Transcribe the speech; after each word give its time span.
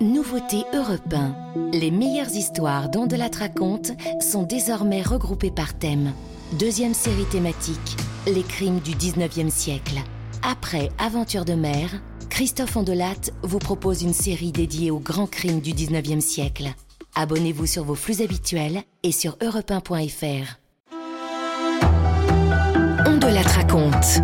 Nouveauté 0.00 0.64
Europe 0.72 1.12
1. 1.12 1.72
Les 1.72 1.90
meilleures 1.90 2.30
histoires 2.30 2.88
dont 2.88 3.06
de 3.06 3.16
la 3.16 3.28
raconte 3.38 3.92
sont 4.22 4.44
désormais 4.44 5.02
regroupées 5.02 5.50
par 5.50 5.74
thème. 5.74 6.14
Deuxième 6.58 6.94
série 6.94 7.26
thématique, 7.26 7.98
les 8.26 8.42
crimes 8.42 8.80
du 8.80 8.92
19e 8.92 9.50
siècle. 9.50 9.98
Après 10.42 10.88
Aventure 10.98 11.44
de 11.44 11.52
mer, 11.52 11.90
Christophe 12.30 12.78
Ondelat 12.78 13.30
vous 13.42 13.58
propose 13.58 14.02
une 14.02 14.14
série 14.14 14.52
dédiée 14.52 14.90
aux 14.90 15.00
grands 15.00 15.26
crimes 15.26 15.60
du 15.60 15.72
19e 15.72 16.20
siècle. 16.20 16.72
Abonnez-vous 17.14 17.66
sur 17.66 17.84
vos 17.84 17.94
flux 17.94 18.22
habituels 18.22 18.80
et 19.02 19.12
sur 19.12 19.36
europe1.fr. 19.36 20.60
Ondelat 23.06 23.42
raconte. 23.42 24.22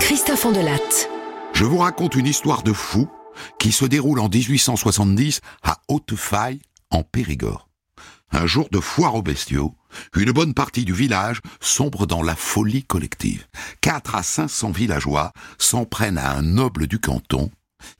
Christophe 0.00 0.44
Ondelat. 0.44 1.06
Je 1.52 1.64
vous 1.64 1.78
raconte 1.78 2.16
une 2.16 2.26
histoire 2.26 2.64
de 2.64 2.72
fou 2.72 3.06
qui 3.58 3.72
se 3.72 3.84
déroule 3.84 4.20
en 4.20 4.28
1870 4.28 5.40
à 5.62 5.78
Haute-Faille, 5.88 6.60
en 6.90 7.02
Périgord. 7.02 7.68
Un 8.32 8.46
jour 8.46 8.68
de 8.70 8.80
foire 8.80 9.16
aux 9.16 9.22
bestiaux, 9.22 9.74
une 10.16 10.30
bonne 10.30 10.54
partie 10.54 10.84
du 10.84 10.92
village 10.92 11.40
sombre 11.60 12.06
dans 12.06 12.22
la 12.22 12.36
folie 12.36 12.84
collective. 12.84 13.46
Quatre 13.80 14.14
à 14.14 14.22
500 14.22 14.70
villageois 14.70 15.32
s'en 15.58 15.84
prennent 15.84 16.18
à 16.18 16.32
un 16.32 16.42
noble 16.42 16.86
du 16.86 17.00
canton, 17.00 17.50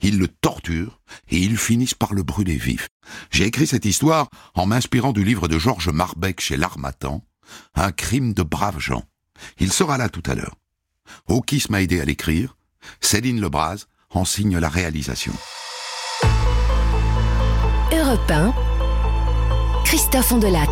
ils 0.01 0.19
le 0.19 0.29
torturent 0.29 1.01
et 1.29 1.39
ils 1.39 1.57
finissent 1.57 1.95
par 1.95 2.15
le 2.15 2.23
brûler 2.23 2.57
vif. 2.57 2.89
J'ai 3.31 3.47
écrit 3.47 3.67
cette 3.67 3.85
histoire 3.85 4.29
en 4.55 4.67
m'inspirant 4.67 5.13
du 5.13 5.25
livre 5.25 5.49
de 5.49 5.59
Georges 5.59 5.89
Marbeck 5.89 6.41
chez 6.41 6.57
l'Armatan, 6.57 7.25
Un 7.75 7.93
crime 7.93 8.33
de 8.33 8.43
braves 8.43 8.79
gens. 8.79 9.05
Il 9.59 9.73
sera 9.73 9.99
là 9.99 10.09
tout 10.09 10.23
à 10.27 10.35
l'heure. 10.35 10.57
Okis 11.27 11.67
m'a 11.71 11.83
aidé 11.83 12.01
à 12.01 12.05
l'écrire, 12.05 12.57
Céline 13.01 13.41
Lebras 13.41 13.87
en 14.13 14.25
signe 14.25 14.59
la 14.59 14.69
réalisation. 14.69 15.33
Europe 17.93 18.31
1. 18.31 18.53
Christophe 19.85 20.33
Ondelat. 20.33 20.67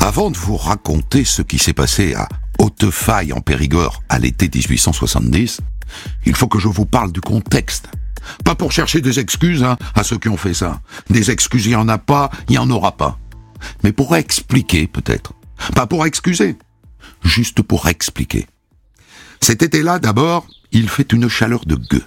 Avant 0.00 0.30
de 0.30 0.36
vous 0.36 0.56
raconter 0.56 1.24
ce 1.24 1.42
qui 1.42 1.58
s'est 1.58 1.74
passé 1.74 2.14
à 2.14 2.28
Haute-Faille 2.58 3.32
en 3.32 3.40
Périgord 3.40 4.02
à 4.08 4.18
l'été 4.18 4.48
1870, 4.48 5.60
il 6.24 6.34
faut 6.34 6.48
que 6.48 6.58
je 6.58 6.68
vous 6.68 6.86
parle 6.86 7.12
du 7.12 7.20
contexte. 7.20 7.88
Pas 8.44 8.54
pour 8.54 8.72
chercher 8.72 9.02
des 9.02 9.18
excuses 9.18 9.62
hein, 9.62 9.76
à 9.94 10.02
ceux 10.02 10.18
qui 10.18 10.28
ont 10.28 10.36
fait 10.38 10.54
ça. 10.54 10.80
Des 11.10 11.30
excuses, 11.30 11.66
il 11.66 11.70
n'y 11.70 11.76
en 11.76 11.88
a 11.88 11.98
pas, 11.98 12.30
il 12.48 12.52
n'y 12.52 12.58
en 12.58 12.70
aura 12.70 12.96
pas. 12.96 13.18
Mais 13.84 13.92
pour 13.92 14.16
expliquer 14.16 14.86
peut-être. 14.86 15.34
Pas 15.74 15.86
pour 15.86 16.06
excuser, 16.06 16.56
juste 17.22 17.62
pour 17.62 17.88
expliquer. 17.88 18.46
Cet 19.40 19.62
été-là, 19.62 19.98
d'abord, 19.98 20.46
il 20.72 20.88
fait 20.88 21.12
une 21.12 21.28
chaleur 21.28 21.64
de 21.66 21.76
gueux. 21.76 22.04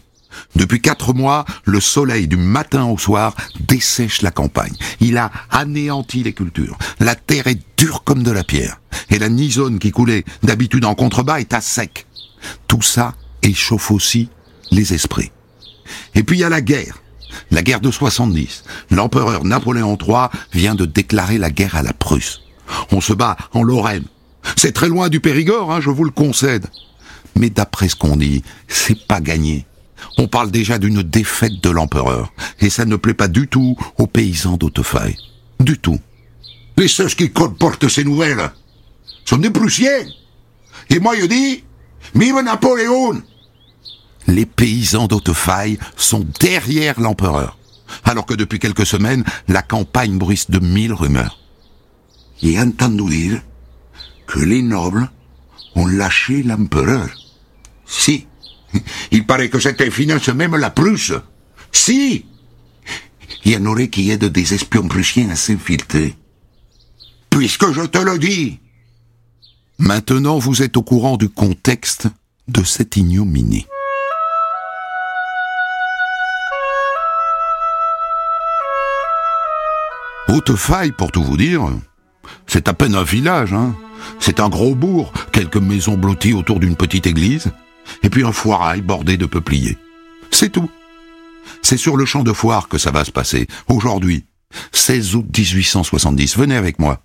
Depuis 0.55 0.81
quatre 0.81 1.13
mois, 1.13 1.45
le 1.65 1.79
soleil 1.79 2.27
du 2.27 2.37
matin 2.37 2.85
au 2.85 2.97
soir 2.97 3.35
dessèche 3.59 4.21
la 4.21 4.31
campagne. 4.31 4.75
Il 4.99 5.17
a 5.17 5.31
anéanti 5.49 6.23
les 6.23 6.33
cultures. 6.33 6.77
La 6.99 7.15
terre 7.15 7.47
est 7.47 7.59
dure 7.77 8.03
comme 8.03 8.23
de 8.23 8.31
la 8.31 8.43
pierre. 8.43 8.79
Et 9.09 9.19
la 9.19 9.29
Nisonne 9.29 9.79
qui 9.79 9.91
coulait 9.91 10.25
d'habitude 10.43 10.85
en 10.85 10.95
contrebas 10.95 11.39
est 11.39 11.53
à 11.53 11.61
sec. 11.61 12.05
Tout 12.67 12.81
ça 12.81 13.15
échauffe 13.41 13.91
aussi 13.91 14.29
les 14.71 14.93
esprits. 14.93 15.31
Et 16.15 16.23
puis 16.23 16.37
il 16.37 16.41
y 16.41 16.43
a 16.43 16.49
la 16.49 16.61
guerre. 16.61 17.01
La 17.51 17.61
guerre 17.61 17.81
de 17.81 17.91
70. 17.91 18.63
L'empereur 18.91 19.43
Napoléon 19.43 19.97
III 19.99 20.27
vient 20.53 20.75
de 20.75 20.85
déclarer 20.85 21.37
la 21.37 21.49
guerre 21.49 21.75
à 21.75 21.83
la 21.83 21.93
Prusse. 21.93 22.41
On 22.91 23.01
se 23.01 23.13
bat 23.13 23.37
en 23.53 23.63
Lorraine. 23.63 24.05
C'est 24.55 24.73
très 24.73 24.89
loin 24.89 25.09
du 25.09 25.19
Périgord, 25.19 25.71
hein, 25.71 25.81
je 25.81 25.89
vous 25.89 26.03
le 26.03 26.11
concède. 26.11 26.67
Mais 27.35 27.49
d'après 27.49 27.89
ce 27.89 27.95
qu'on 27.95 28.17
dit, 28.17 28.43
c'est 28.67 29.07
pas 29.07 29.21
gagné. 29.21 29.65
On 30.17 30.27
parle 30.27 30.51
déjà 30.51 30.77
d'une 30.77 31.03
défaite 31.03 31.61
de 31.61 31.69
l'empereur, 31.69 32.33
et 32.59 32.69
ça 32.69 32.85
ne 32.85 32.95
plaît 32.95 33.13
pas 33.13 33.27
du 33.27 33.47
tout 33.47 33.77
aux 33.97 34.07
paysans 34.07 34.57
d'Autefaille. 34.57 35.17
Du 35.59 35.77
tout. 35.77 35.99
Et 36.77 36.87
ceux 36.87 37.07
qui 37.07 37.31
comportent 37.31 37.89
ces 37.89 38.03
nouvelles 38.03 38.51
sont 39.25 39.37
des 39.37 39.49
Prussiens. 39.49 40.05
Et 40.89 40.99
moi 40.99 41.15
je 41.19 41.25
dis, 41.25 41.63
vive 42.15 42.41
Napoléon 42.43 43.21
Les 44.27 44.45
paysans 44.45 45.07
d'Autefaille 45.07 45.77
sont 45.97 46.25
derrière 46.39 46.99
l'empereur, 46.99 47.57
alors 48.05 48.25
que 48.25 48.33
depuis 48.33 48.59
quelques 48.59 48.85
semaines, 48.85 49.23
la 49.47 49.61
campagne 49.61 50.17
bruisse 50.17 50.49
de 50.49 50.59
mille 50.59 50.93
rumeurs. 50.93 51.39
J'ai 52.41 52.59
entendu 52.59 53.09
dire 53.09 53.41
que 54.29 54.39
les 54.39 54.61
nobles 54.61 55.09
ont 55.75 55.87
lâché 55.87 56.43
l'empereur. 56.43 57.09
Si. 57.85 58.27
Il 59.11 59.25
paraît 59.25 59.49
que 59.49 59.59
c'était 59.59 59.89
finance 59.89 60.29
même 60.29 60.55
la 60.55 60.69
Prusse. 60.69 61.13
Si. 61.71 62.25
Il 63.43 63.51
y 63.51 63.57
en 63.57 63.65
aurait 63.65 63.89
qui 63.89 64.11
aident 64.11 64.25
des 64.25 64.53
espions 64.53 64.87
prussiens 64.87 65.29
à 65.31 65.35
s'infiltrer. 65.35 66.15
Puisque 67.31 67.71
je 67.71 67.81
te 67.81 67.97
le 67.97 68.19
dis. 68.19 68.59
Maintenant, 69.79 70.37
vous 70.37 70.61
êtes 70.61 70.77
au 70.77 70.83
courant 70.83 71.17
du 71.17 71.29
contexte 71.29 72.07
de 72.47 72.63
cette 72.63 72.97
ignominie. 72.97 73.65
Haute-Faille, 80.27 80.91
pour 80.91 81.11
tout 81.11 81.23
vous 81.23 81.37
dire, 81.37 81.67
c'est 82.45 82.67
à 82.67 82.73
peine 82.73 82.93
un 82.93 83.03
village, 83.03 83.53
hein. 83.53 83.75
C'est 84.19 84.39
un 84.39 84.49
gros 84.49 84.75
bourg, 84.75 85.11
quelques 85.31 85.57
maisons 85.57 85.97
blotties 85.97 86.33
autour 86.33 86.59
d'une 86.59 86.75
petite 86.75 87.07
église, 87.07 87.51
et 88.03 88.09
puis 88.09 88.23
un 88.23 88.31
foirail 88.31 88.81
bordé 88.81 89.17
de 89.17 89.25
peupliers. 89.25 89.77
C'est 90.31 90.51
tout. 90.51 90.69
C'est 91.61 91.77
sur 91.77 91.97
le 91.97 92.05
champ 92.05 92.23
de 92.23 92.33
foire 92.33 92.67
que 92.67 92.77
ça 92.77 92.91
va 92.91 93.03
se 93.03 93.11
passer, 93.11 93.47
aujourd'hui, 93.67 94.25
16 94.71 95.15
août 95.15 95.25
1870. 95.35 96.37
Venez 96.37 96.55
avec 96.55 96.79
moi. 96.79 97.01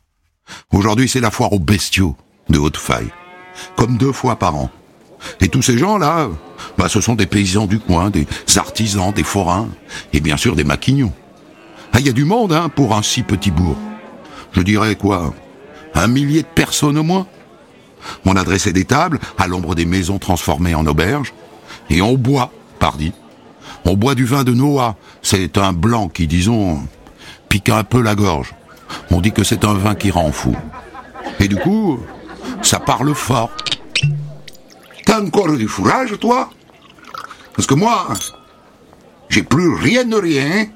Aujourd'hui, 0.72 1.08
c'est 1.08 1.20
la 1.20 1.30
foire 1.30 1.52
aux 1.52 1.58
bestiaux 1.58 2.16
de 2.48 2.58
Haute-Faille, 2.58 3.10
comme 3.76 3.96
deux 3.96 4.12
fois 4.12 4.36
par 4.36 4.56
an. 4.56 4.70
Et 5.40 5.48
tous 5.48 5.62
ces 5.62 5.78
gens-là, 5.78 6.28
bah, 6.76 6.88
ce 6.88 7.00
sont 7.00 7.14
des 7.14 7.26
paysans 7.26 7.66
du 7.66 7.78
coin, 7.78 8.10
des 8.10 8.26
artisans, 8.56 9.12
des 9.12 9.22
forains, 9.22 9.68
et 10.12 10.20
bien 10.20 10.36
sûr 10.36 10.54
des 10.54 10.64
maquignons. 10.64 11.12
Ah, 11.92 12.00
il 12.00 12.06
y 12.06 12.10
a 12.10 12.12
du 12.12 12.24
monde, 12.24 12.52
hein, 12.52 12.68
pour 12.68 12.94
un 12.94 13.02
si 13.02 13.22
petit 13.22 13.50
bourg. 13.50 13.76
Je 14.52 14.60
dirais 14.60 14.96
quoi? 14.96 15.34
Un 15.94 16.08
millier 16.08 16.42
de 16.42 16.48
personnes 16.48 16.98
au 16.98 17.02
moins 17.02 17.26
On 18.24 18.36
a 18.36 18.44
dressé 18.44 18.72
des 18.72 18.84
tables 18.84 19.18
à 19.38 19.46
l'ombre 19.46 19.74
des 19.74 19.86
maisons 19.86 20.18
transformées 20.18 20.74
en 20.74 20.86
auberges, 20.86 21.32
et 21.90 22.02
on 22.02 22.14
boit, 22.14 22.50
pardi. 22.78 23.12
On 23.84 23.94
boit 23.94 24.14
du 24.14 24.24
vin 24.24 24.44
de 24.44 24.52
Noah. 24.52 24.96
C'est 25.22 25.58
un 25.58 25.72
blanc 25.72 26.08
qui, 26.08 26.26
disons, 26.26 26.80
pique 27.48 27.68
un 27.68 27.84
peu 27.84 28.02
la 28.02 28.14
gorge. 28.14 28.54
On 29.10 29.20
dit 29.20 29.32
que 29.32 29.44
c'est 29.44 29.64
un 29.64 29.74
vin 29.74 29.94
qui 29.94 30.10
rend 30.10 30.32
fou. 30.32 30.56
Et 31.40 31.48
du 31.48 31.56
coup, 31.56 31.98
ça 32.62 32.78
parle 32.80 33.14
fort. 33.14 33.50
T'as 35.04 35.20
encore 35.20 35.56
du 35.56 35.68
fourrage, 35.68 36.18
toi? 36.18 36.50
Parce 37.54 37.66
que 37.66 37.74
moi, 37.74 38.08
j'ai 39.28 39.42
plus 39.42 39.74
rien 39.74 40.04
de 40.04 40.16
rien. 40.16 40.66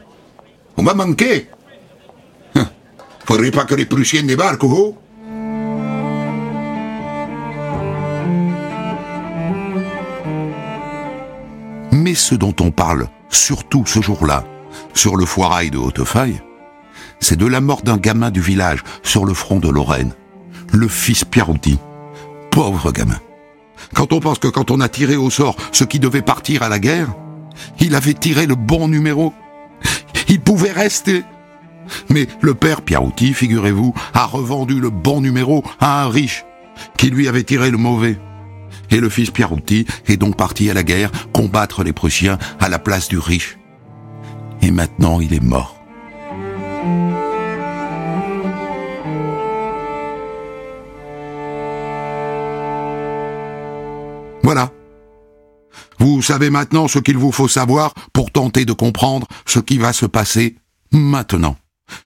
On 0.77 0.83
m'a 0.83 0.95
manqué. 0.95 1.49
Faudrait 3.25 3.51
pas 3.51 3.65
que 3.65 3.75
les 3.75 3.87
Prussiens 3.87 4.23
débarquent, 4.23 4.65
oh 4.65 4.97
ce 12.19 12.35
dont 12.35 12.55
on 12.61 12.71
parle, 12.71 13.09
surtout 13.31 13.85
ce 13.87 14.01
jour-là, 14.01 14.45
sur 14.95 15.17
le 15.17 15.25
foirail 15.25 15.71
de 15.71 15.79
Haute-Faille, 15.79 16.43
c'est 17.21 17.37
de 17.37 17.47
la 17.47 17.61
mort 17.61 17.83
d'un 17.83 17.97
gamin 17.97 18.31
du 18.31 18.41
village 18.41 18.83
sur 19.03 19.25
le 19.25 19.35
front 19.35 19.59
de 19.59 19.69
Lorraine, 19.69 20.13
le 20.73 20.89
fils 20.89 21.25
Pierrouti. 21.25 21.79
Pauvre 22.51 22.93
gamin. 22.93 23.19
Quand 23.95 24.13
on 24.13 24.21
pense 24.21 24.39
que 24.39 24.49
quand 24.49 24.71
on 24.71 24.81
a 24.81 24.89
tiré 24.89 25.17
au 25.17 25.31
sort 25.31 25.57
ce 25.73 25.85
qui 25.85 26.01
devait 26.01 26.23
partir 26.23 26.63
à 26.63 26.69
la 26.69 26.79
guerre, 26.79 27.09
il 27.81 27.95
avait 27.95 28.15
tiré 28.15 28.47
le 28.47 28.55
bon 28.55 28.89
numéro. 28.89 29.33
Il 30.29 30.41
pouvait 30.41 30.73
rester. 30.73 31.25
Mais 32.11 32.27
le 32.41 32.55
père 32.55 32.83
Pierrouti, 32.83 33.33
figurez-vous, 33.33 33.95
a 34.13 34.27
revendu 34.27 34.81
le 34.81 34.91
bon 34.91 35.21
numéro 35.21 35.65
à 35.81 36.05
un 36.05 36.09
riche 36.09 36.45
qui 36.97 37.11
lui 37.11 37.29
avait 37.29 37.45
tiré 37.45 37.71
le 37.71 37.79
mauvais. 37.79 38.19
Et 38.91 39.01
le 39.01 39.09
fils 39.09 39.31
Pierrouti 39.31 39.87
est 40.07 40.17
donc 40.17 40.37
parti 40.37 40.71
à 40.71 40.75
la 40.75 40.83
guerre 40.83 41.11
combattre 41.33 41.85
les 41.85 41.93
Prussiens 41.93 42.39
à 42.61 42.69
la 42.69 42.79
place 42.79 43.09
du 43.09 43.19
riche. 43.19 43.59
Et 44.63 44.71
maintenant 44.71 45.21
il 45.21 45.35
est 45.35 45.43
mort. 45.43 45.79
Voilà. 54.43 54.73
Vous 55.99 56.23
savez 56.23 56.49
maintenant 56.49 56.89
ce 56.89 56.99
qu'il 56.99 57.19
vous 57.19 57.33
faut 57.33 57.49
savoir 57.49 57.93
pour 58.15 58.31
tenter 58.31 58.65
de 58.65 58.73
comprendre 58.73 59.27
ce 59.47 59.59
qui 59.59 59.77
va 59.77 59.93
se 59.93 60.07
passer 60.07 60.57
maintenant, 60.91 61.57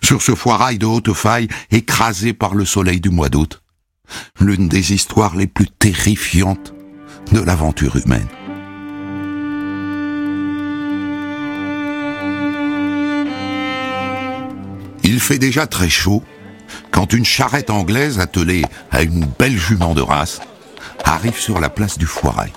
sur 0.02 0.22
ce 0.22 0.34
foirail 0.34 0.78
de 0.78 0.86
haute 0.86 1.12
faille 1.12 1.48
écrasé 1.70 2.32
par 2.32 2.54
le 2.54 2.64
soleil 2.64 3.00
du 3.00 3.10
mois 3.10 3.28
d'août. 3.28 3.61
L'une 4.40 4.68
des 4.68 4.92
histoires 4.92 5.36
les 5.36 5.46
plus 5.46 5.68
terrifiantes 5.68 6.74
de 7.32 7.40
l'aventure 7.40 7.96
humaine. 7.96 8.28
Il 15.04 15.20
fait 15.20 15.38
déjà 15.38 15.66
très 15.66 15.88
chaud 15.88 16.22
quand 16.90 17.12
une 17.12 17.24
charrette 17.24 17.70
anglaise 17.70 18.18
attelée 18.18 18.62
à 18.90 19.02
une 19.02 19.26
belle 19.38 19.58
jument 19.58 19.94
de 19.94 20.02
race 20.02 20.40
arrive 21.04 21.38
sur 21.38 21.60
la 21.60 21.70
place 21.70 21.98
du 21.98 22.06
Foirail. 22.06 22.52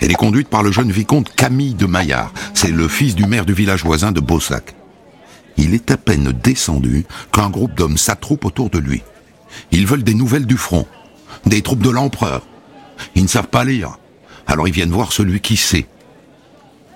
Elle 0.00 0.10
est 0.10 0.14
conduite 0.14 0.48
par 0.48 0.62
le 0.62 0.72
jeune 0.72 0.92
vicomte 0.92 1.34
Camille 1.34 1.74
de 1.74 1.86
Maillard. 1.86 2.32
C'est 2.54 2.70
le 2.70 2.88
fils 2.88 3.14
du 3.14 3.26
maire 3.26 3.46
du 3.46 3.54
village 3.54 3.84
voisin 3.84 4.12
de 4.12 4.20
Beausac. 4.20 4.74
Il 5.56 5.74
est 5.74 5.90
à 5.90 5.96
peine 5.96 6.32
descendu 6.32 7.06
qu'un 7.32 7.48
groupe 7.48 7.74
d'hommes 7.74 7.96
s'attroupe 7.96 8.44
autour 8.44 8.68
de 8.68 8.78
lui. 8.78 9.02
Ils 9.70 9.86
veulent 9.86 10.04
des 10.04 10.14
nouvelles 10.14 10.46
du 10.46 10.56
front, 10.56 10.86
des 11.44 11.62
troupes 11.62 11.82
de 11.82 11.90
l'empereur. 11.90 12.42
Ils 13.14 13.22
ne 13.22 13.28
savent 13.28 13.48
pas 13.48 13.64
lire. 13.64 13.98
Alors 14.46 14.68
ils 14.68 14.74
viennent 14.74 14.90
voir 14.90 15.12
celui 15.12 15.40
qui 15.40 15.56
sait. 15.56 15.86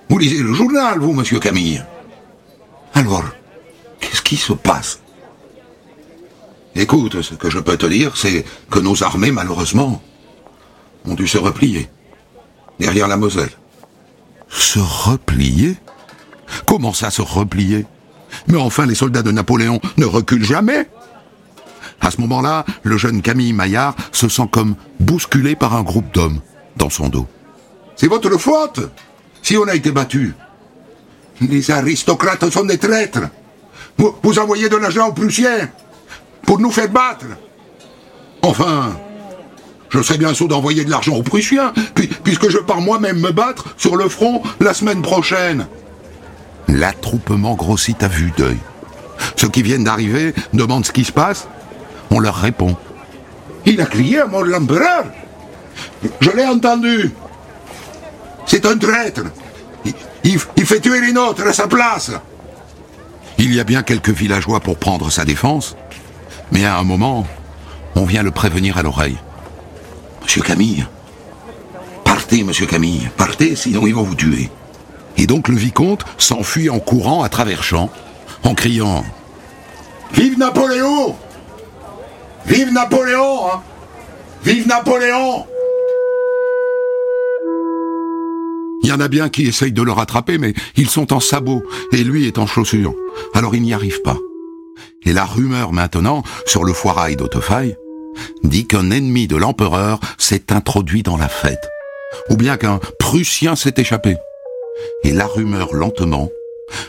Vous 0.09 0.17
lisez 0.17 0.41
le 0.41 0.53
journal, 0.53 0.99
vous, 0.99 1.13
monsieur 1.13 1.39
Camille 1.39 1.83
Alors, 2.93 3.23
qu'est-ce 3.99 4.21
qui 4.21 4.35
se 4.35 4.53
passe? 4.53 4.99
Écoute, 6.75 7.21
ce 7.21 7.35
que 7.35 7.49
je 7.49 7.59
peux 7.59 7.77
te 7.77 7.85
dire, 7.85 8.15
c'est 8.15 8.45
que 8.69 8.79
nos 8.79 9.03
armées, 9.03 9.31
malheureusement, 9.31 10.01
ont 11.05 11.13
dû 11.13 11.27
se 11.27 11.37
replier 11.37 11.89
derrière 12.79 13.07
la 13.07 13.17
Moselle. 13.17 13.51
Se 14.49 14.79
replier? 14.79 15.77
Comment 16.65 16.93
ça 16.93 17.09
se 17.09 17.21
replier? 17.21 17.85
Mais 18.47 18.57
enfin, 18.57 18.85
les 18.85 18.95
soldats 18.95 19.23
de 19.23 19.31
Napoléon 19.31 19.79
ne 19.97 20.05
reculent 20.05 20.45
jamais. 20.45 20.89
À 22.01 22.11
ce 22.11 22.19
moment-là, 22.21 22.65
le 22.83 22.97
jeune 22.97 23.21
Camille 23.21 23.53
Maillard 23.53 23.95
se 24.11 24.27
sent 24.27 24.47
comme 24.51 24.75
bousculé 24.99 25.55
par 25.55 25.75
un 25.75 25.83
groupe 25.83 26.13
d'hommes 26.13 26.41
dans 26.77 26.89
son 26.89 27.09
dos. 27.09 27.27
C'est 27.95 28.07
votre 28.07 28.37
faute 28.39 28.79
si 29.41 29.57
on 29.57 29.67
a 29.67 29.75
été 29.75 29.91
battu. 29.91 30.33
Les 31.41 31.71
aristocrates 31.71 32.49
sont 32.49 32.65
des 32.65 32.77
traîtres. 32.77 33.29
Vous, 33.97 34.15
vous 34.23 34.39
envoyez 34.39 34.69
de 34.69 34.77
l'argent 34.77 35.09
aux 35.09 35.13
Prussiens 35.13 35.69
pour 36.43 36.59
nous 36.59 36.71
faire 36.71 36.89
battre. 36.89 37.25
Enfin, 38.41 38.97
je 39.89 40.01
serais 40.01 40.17
bien 40.17 40.33
sot 40.33 40.47
d'envoyer 40.47 40.85
de 40.85 40.89
l'argent 40.89 41.15
aux 41.15 41.23
Prussiens, 41.23 41.73
puisque 42.23 42.49
je 42.49 42.57
pars 42.57 42.81
moi-même 42.81 43.19
me 43.19 43.31
battre 43.31 43.75
sur 43.77 43.95
le 43.95 44.07
front 44.09 44.41
la 44.59 44.73
semaine 44.73 45.01
prochaine. 45.01 45.67
L'attroupement 46.67 47.55
grossit 47.55 48.01
à 48.01 48.07
vue 48.07 48.31
d'œil. 48.37 48.57
Ceux 49.35 49.49
qui 49.49 49.61
viennent 49.61 49.83
d'arriver 49.83 50.33
demandent 50.53 50.85
ce 50.85 50.91
qui 50.91 51.03
se 51.03 51.11
passe. 51.11 51.47
On 52.11 52.19
leur 52.19 52.35
répond. 52.35 52.75
Il 53.65 53.79
a 53.81 53.85
crié 53.85 54.19
à 54.19 54.27
mort 54.27 54.43
l'empereur. 54.43 55.05
Je 56.19 56.29
l'ai 56.31 56.45
entendu. 56.45 57.11
C'est 58.45 58.65
un 58.65 58.77
traître. 58.77 59.23
Il, 59.85 59.93
il, 60.55 60.65
fait 60.65 60.79
tuer 60.79 61.01
les 61.01 61.13
nôtres 61.13 61.47
à 61.47 61.53
sa 61.53 61.67
place. 61.67 62.11
Il 63.37 63.53
y 63.53 63.59
a 63.59 63.63
bien 63.63 63.81
quelques 63.81 64.09
villageois 64.09 64.59
pour 64.59 64.77
prendre 64.77 65.09
sa 65.09 65.25
défense, 65.25 65.75
mais 66.51 66.65
à 66.65 66.77
un 66.77 66.83
moment, 66.83 67.25
on 67.95 68.05
vient 68.05 68.23
le 68.23 68.31
prévenir 68.31 68.77
à 68.77 68.83
l'oreille. 68.83 69.17
Monsieur 70.21 70.43
Camille, 70.43 70.85
partez, 72.03 72.43
monsieur 72.43 72.67
Camille, 72.67 73.09
partez, 73.17 73.55
sinon 73.55 73.87
ils 73.87 73.95
vont 73.95 74.03
vous 74.03 74.15
tuer. 74.15 74.51
Et 75.17 75.27
donc 75.27 75.47
le 75.47 75.55
vicomte 75.55 76.05
s'enfuit 76.17 76.69
en 76.69 76.79
courant 76.79 77.23
à 77.23 77.29
travers 77.29 77.63
champs, 77.63 77.89
en 78.43 78.53
criant 78.53 79.03
Vive 80.13 80.37
Napoléon 80.37 81.15
Vive 82.45 82.71
Napoléon 82.73 83.51
hein 83.51 83.61
Vive 84.43 84.67
Napoléon 84.67 85.45
Il 88.83 88.89
y 88.89 88.91
en 88.91 88.99
a 88.99 89.07
bien 89.07 89.29
qui 89.29 89.47
essayent 89.47 89.71
de 89.71 89.83
le 89.83 89.91
rattraper, 89.91 90.37
mais 90.39 90.53
ils 90.75 90.89
sont 90.89 91.13
en 91.13 91.19
sabots, 91.19 91.63
et 91.91 92.03
lui 92.03 92.25
est 92.25 92.39
en 92.39 92.47
chaussures. 92.47 92.95
Alors 93.33 93.53
il 93.53 93.61
n'y 93.61 93.73
arrive 93.73 94.01
pas. 94.01 94.17
Et 95.05 95.13
la 95.13 95.25
rumeur 95.25 95.71
maintenant, 95.71 96.23
sur 96.45 96.63
le 96.63 96.73
foirail 96.73 97.15
d'Autefaille, 97.15 97.75
dit 98.43 98.65
qu'un 98.65 98.89
ennemi 98.89 99.27
de 99.27 99.35
l'empereur 99.35 99.99
s'est 100.17 100.51
introduit 100.51 101.03
dans 101.03 101.17
la 101.17 101.29
fête, 101.29 101.69
ou 102.29 102.35
bien 102.35 102.57
qu'un 102.57 102.79
Prussien 102.99 103.55
s'est 103.55 103.75
échappé. 103.77 104.17
Et 105.03 105.11
la 105.11 105.27
rumeur 105.27 105.73
lentement 105.73 106.29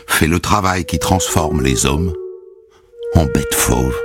fait 0.07 0.27
le 0.27 0.39
travail 0.39 0.85
qui 0.85 0.97
transforme 0.97 1.61
les 1.61 1.85
hommes 1.85 2.13
en 3.15 3.25
bêtes 3.25 3.53
fauves. 3.53 3.99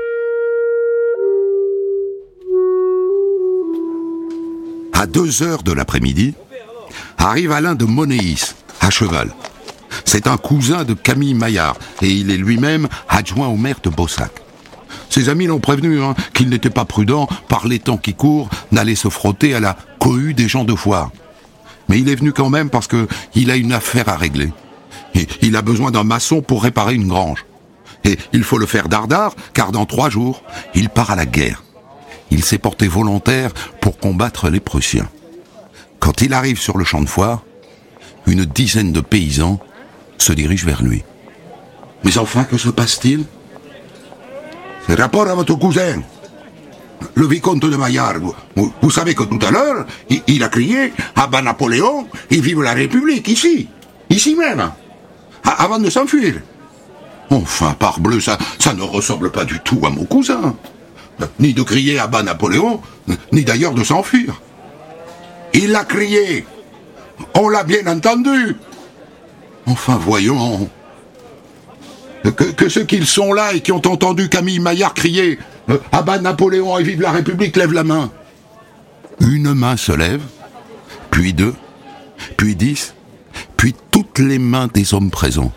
À 4.98 5.06
deux 5.06 5.44
heures 5.44 5.62
de 5.62 5.70
l'après-midi, 5.70 6.34
arrive 7.18 7.52
Alain 7.52 7.76
de 7.76 7.84
Monéis, 7.84 8.56
à 8.80 8.90
cheval. 8.90 9.32
C'est 10.04 10.26
un 10.26 10.36
cousin 10.36 10.82
de 10.82 10.92
Camille 10.92 11.34
Maillard, 11.34 11.76
et 12.02 12.08
il 12.08 12.32
est 12.32 12.36
lui-même 12.36 12.88
adjoint 13.08 13.46
au 13.46 13.56
maire 13.56 13.78
de 13.80 13.90
Beausac. 13.90 14.32
Ses 15.08 15.28
amis 15.28 15.46
l'ont 15.46 15.60
prévenu 15.60 16.02
hein, 16.02 16.16
qu'il 16.34 16.48
n'était 16.48 16.68
pas 16.68 16.84
prudent, 16.84 17.28
par 17.46 17.68
les 17.68 17.78
temps 17.78 17.96
qui 17.96 18.14
courent, 18.14 18.50
d'aller 18.72 18.96
se 18.96 19.08
frotter 19.08 19.54
à 19.54 19.60
la 19.60 19.76
cohue 20.00 20.34
des 20.34 20.48
gens 20.48 20.64
de 20.64 20.74
foire. 20.74 21.12
Mais 21.88 22.00
il 22.00 22.08
est 22.08 22.16
venu 22.16 22.32
quand 22.32 22.50
même 22.50 22.68
parce 22.68 22.88
que 22.88 23.06
il 23.36 23.52
a 23.52 23.56
une 23.56 23.72
affaire 23.72 24.08
à 24.08 24.16
régler. 24.16 24.52
Il 25.42 25.54
a 25.54 25.62
besoin 25.62 25.92
d'un 25.92 26.02
maçon 26.02 26.42
pour 26.42 26.64
réparer 26.64 26.96
une 26.96 27.06
grange. 27.06 27.46
Et 28.02 28.18
il 28.32 28.42
faut 28.42 28.58
le 28.58 28.66
faire 28.66 28.88
dardard, 28.88 29.36
car 29.54 29.70
dans 29.70 29.86
trois 29.86 30.10
jours, 30.10 30.42
il 30.74 30.88
part 30.88 31.12
à 31.12 31.16
la 31.16 31.24
guerre. 31.24 31.62
Il 32.30 32.44
s'est 32.44 32.58
porté 32.58 32.88
volontaire 32.88 33.52
pour 33.80 33.98
combattre 33.98 34.50
les 34.50 34.60
Prussiens. 34.60 35.08
Quand 35.98 36.20
il 36.20 36.32
arrive 36.32 36.60
sur 36.60 36.78
le 36.78 36.84
champ 36.84 37.00
de 37.00 37.08
foire, 37.08 37.42
une 38.26 38.44
dizaine 38.44 38.92
de 38.92 39.00
paysans 39.00 39.58
se 40.18 40.32
dirigent 40.32 40.66
vers 40.66 40.82
lui. 40.82 41.02
Mais 42.04 42.18
enfin, 42.18 42.44
que 42.44 42.58
se 42.58 42.68
passe-t-il? 42.68 43.24
Rapport 44.88 45.28
à 45.28 45.34
votre 45.34 45.54
cousin, 45.54 46.02
le 47.14 47.26
vicomte 47.26 47.60
de 47.60 47.76
Maillard. 47.76 48.14
Vous, 48.56 48.90
savez 48.90 49.14
que 49.14 49.22
tout 49.24 49.38
à 49.46 49.50
l'heure, 49.50 49.86
il, 50.26 50.42
a 50.42 50.48
crié 50.48 50.92
à 51.14 51.26
bas 51.26 51.42
Napoléon 51.42 52.08
et 52.30 52.40
vive 52.40 52.62
la 52.62 52.72
République, 52.72 53.28
ici, 53.28 53.68
ici 54.08 54.34
même, 54.34 54.70
avant 55.44 55.78
de 55.78 55.90
s'enfuir. 55.90 56.40
Enfin, 57.30 57.74
parbleu, 57.78 58.20
ça 58.20 58.38
ne 58.74 58.82
ressemble 58.82 59.30
pas 59.30 59.44
du 59.44 59.60
tout 59.60 59.80
à 59.84 59.90
mon 59.90 60.04
cousin. 60.04 60.54
Ni 61.38 61.52
de 61.52 61.62
crier 61.62 61.98
à 61.98 62.06
bas 62.06 62.22
Napoléon, 62.22 62.80
ni 63.32 63.44
d'ailleurs 63.44 63.74
de 63.74 63.82
s'enfuir. 63.82 64.40
Il 65.52 65.72
l'a 65.72 65.84
crié. 65.84 66.46
On 67.34 67.48
l'a 67.48 67.64
bien 67.64 67.86
entendu. 67.86 68.56
Enfin, 69.66 69.98
voyons. 70.00 70.68
Que, 72.22 72.44
que 72.44 72.68
ceux 72.68 72.84
qui 72.84 73.04
sont 73.06 73.32
là 73.32 73.52
et 73.54 73.60
qui 73.60 73.72
ont 73.72 73.76
entendu 73.86 74.28
Camille 74.28 74.60
Maillard 74.60 74.94
crier 74.94 75.38
euh, 75.70 75.78
À 75.92 76.02
bas 76.02 76.18
Napoléon 76.18 76.78
et 76.78 76.82
vive 76.82 77.00
la 77.00 77.12
République, 77.12 77.56
lève 77.56 77.72
la 77.72 77.84
main. 77.84 78.10
Une 79.20 79.54
main 79.54 79.76
se 79.76 79.92
lève, 79.92 80.22
puis 81.10 81.32
deux, 81.32 81.54
puis 82.36 82.54
dix, 82.54 82.94
puis 83.56 83.74
toutes 83.90 84.18
les 84.18 84.38
mains 84.38 84.68
des 84.72 84.94
hommes 84.94 85.10
présents. 85.10 85.52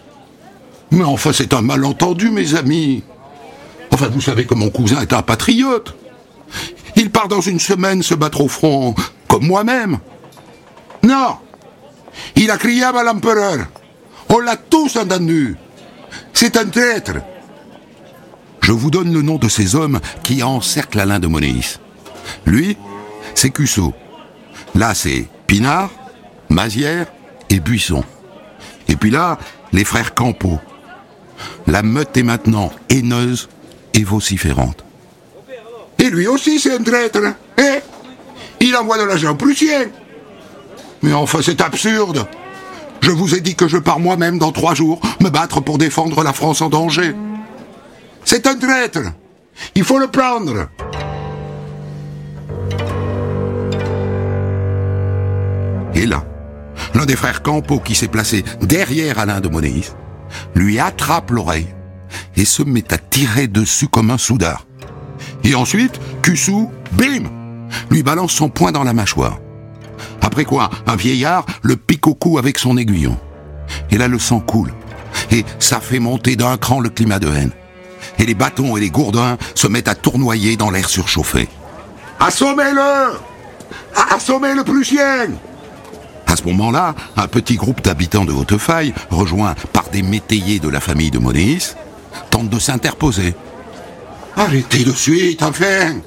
Mais 0.91 1.03
enfin, 1.03 1.31
c'est 1.33 1.53
un 1.53 1.61
malentendu, 1.61 2.29
mes 2.31 2.55
amis. 2.55 3.03
Enfin, 3.91 4.07
vous 4.07 4.21
savez 4.21 4.45
que 4.45 4.53
mon 4.53 4.69
cousin 4.69 5.01
est 5.01 5.13
un 5.13 5.21
patriote. 5.21 5.95
Il 6.95 7.11
part 7.11 7.27
dans 7.27 7.41
une 7.41 7.59
semaine 7.59 8.03
se 8.03 8.13
battre 8.13 8.41
au 8.41 8.47
front, 8.47 8.95
comme 9.27 9.45
moi-même. 9.45 9.99
Non 11.03 11.37
Il 12.35 12.51
a 12.51 12.57
crié 12.57 12.83
à 12.83 13.03
l'empereur. 13.03 13.67
On 14.29 14.39
l'a 14.39 14.57
tous 14.57 14.95
entendu. 14.97 15.57
C'est 16.33 16.57
un 16.57 16.65
traître. 16.65 17.13
Je 18.61 18.71
vous 18.71 18.91
donne 18.91 19.13
le 19.13 19.21
nom 19.21 19.37
de 19.37 19.49
ces 19.49 19.75
hommes 19.75 19.99
qui 20.23 20.43
encerclent 20.43 20.99
Alain 20.99 21.19
de 21.19 21.27
Monéis. 21.27 21.79
Lui, 22.45 22.77
c'est 23.35 23.49
Cusso. 23.49 23.93
Là, 24.75 24.93
c'est 24.93 25.27
Pinard, 25.47 25.89
Mazière 26.49 27.07
et 27.49 27.59
Buisson. 27.59 28.03
Et 28.87 28.95
puis 28.95 29.09
là, 29.09 29.37
les 29.73 29.83
frères 29.83 30.13
Campo. 30.13 30.59
La 31.67 31.81
meute 31.81 32.15
est 32.15 32.23
maintenant 32.23 32.71
haineuse 32.89 33.49
et 33.93 34.03
vociférante. 34.03 34.83
Et 35.99 36.09
lui 36.09 36.27
aussi, 36.27 36.59
c'est 36.59 36.73
un 36.73 36.83
traître. 36.83 37.19
Eh 37.57 37.79
Il 38.59 38.75
envoie 38.75 38.97
de 38.97 39.03
l'argent 39.03 39.35
prussien. 39.35 39.85
Mais 41.01 41.13
enfin, 41.13 41.39
c'est 41.41 41.61
absurde. 41.61 42.27
Je 43.01 43.11
vous 43.11 43.35
ai 43.35 43.41
dit 43.41 43.55
que 43.55 43.67
je 43.67 43.77
pars 43.77 43.99
moi-même 43.99 44.37
dans 44.37 44.51
trois 44.51 44.75
jours 44.75 44.99
me 45.19 45.29
battre 45.29 45.61
pour 45.61 45.77
défendre 45.77 46.23
la 46.23 46.33
France 46.33 46.61
en 46.61 46.69
danger. 46.69 47.15
C'est 48.25 48.47
un 48.47 48.55
traître. 48.55 48.99
Il 49.75 49.83
faut 49.83 49.97
le 49.97 50.07
prendre. 50.07 50.67
Et 55.95 56.05
là, 56.05 56.23
l'un 56.95 57.05
des 57.05 57.15
frères 57.15 57.41
Campo 57.41 57.79
qui 57.79 57.95
s'est 57.95 58.07
placé 58.07 58.43
derrière 58.61 59.19
Alain 59.19 59.39
de 59.39 59.49
Monéis 59.49 59.91
lui 60.55 60.79
attrape 60.79 61.31
l'oreille 61.31 61.67
et 62.35 62.45
se 62.45 62.63
met 62.63 62.93
à 62.93 62.97
tirer 62.97 63.47
dessus 63.47 63.87
comme 63.87 64.11
un 64.11 64.17
soudard. 64.17 64.65
Et 65.43 65.55
ensuite, 65.55 65.99
Cussou, 66.21 66.71
bim, 66.93 67.29
lui 67.89 68.03
balance 68.03 68.31
son 68.31 68.49
poing 68.49 68.71
dans 68.71 68.83
la 68.83 68.93
mâchoire. 68.93 69.39
Après 70.21 70.45
quoi, 70.45 70.69
un 70.87 70.95
vieillard 70.95 71.45
le 71.61 71.75
pique 71.75 72.07
au 72.07 72.15
cou 72.15 72.37
avec 72.37 72.57
son 72.57 72.77
aiguillon. 72.77 73.17
Et 73.89 73.97
là, 73.97 74.07
le 74.07 74.19
sang 74.19 74.39
coule. 74.39 74.73
Et 75.31 75.45
ça 75.59 75.79
fait 75.79 75.99
monter 75.99 76.35
d'un 76.35 76.57
cran 76.57 76.79
le 76.79 76.89
climat 76.89 77.19
de 77.19 77.27
haine. 77.27 77.51
Et 78.19 78.25
les 78.25 78.33
bâtons 78.33 78.77
et 78.77 78.81
les 78.81 78.89
gourdins 78.89 79.37
se 79.55 79.67
mettent 79.67 79.87
à 79.87 79.95
tournoyer 79.95 80.57
dans 80.57 80.71
l'air 80.71 80.89
surchauffé. 80.89 81.47
Assommez-le 82.19 83.17
Assommez 84.11 84.53
le 84.53 84.63
Prussien 84.63 85.29
À 86.27 86.35
ce 86.35 86.43
moment-là, 86.43 86.95
un 87.17 87.27
petit 87.27 87.55
groupe 87.55 87.81
d'habitants 87.81 88.25
de 88.25 88.31
Haute-Faille, 88.31 88.93
rejoint 89.09 89.55
par 89.73 89.89
des 89.89 90.01
métayers 90.01 90.59
de 90.59 90.69
la 90.69 90.79
famille 90.79 91.11
de 91.11 91.19
Monéis, 91.19 91.75
tente 92.29 92.49
de 92.49 92.59
s'interposer. 92.59 93.35
Arrêtez 94.35 94.83
de 94.83 94.91
suite, 94.91 95.43
enfin. 95.43 95.99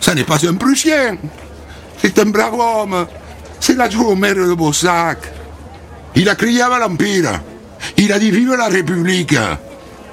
Ça 0.00 0.14
n'est 0.14 0.24
pas 0.24 0.38
un 0.46 0.54
Prussien. 0.54 1.16
C'est 2.00 2.18
un 2.18 2.26
brave 2.26 2.54
homme. 2.54 3.06
C'est 3.60 3.76
l'adjoint 3.76 4.14
maire 4.14 4.34
de 4.34 4.54
Bossac 4.54 5.18
Il 6.14 6.28
a 6.28 6.34
crié 6.34 6.62
à 6.62 6.78
l'Empire. 6.78 7.40
Il 7.96 8.12
a 8.12 8.18
dit 8.18 8.30
vive 8.30 8.54
la 8.54 8.68
République. 8.68 9.34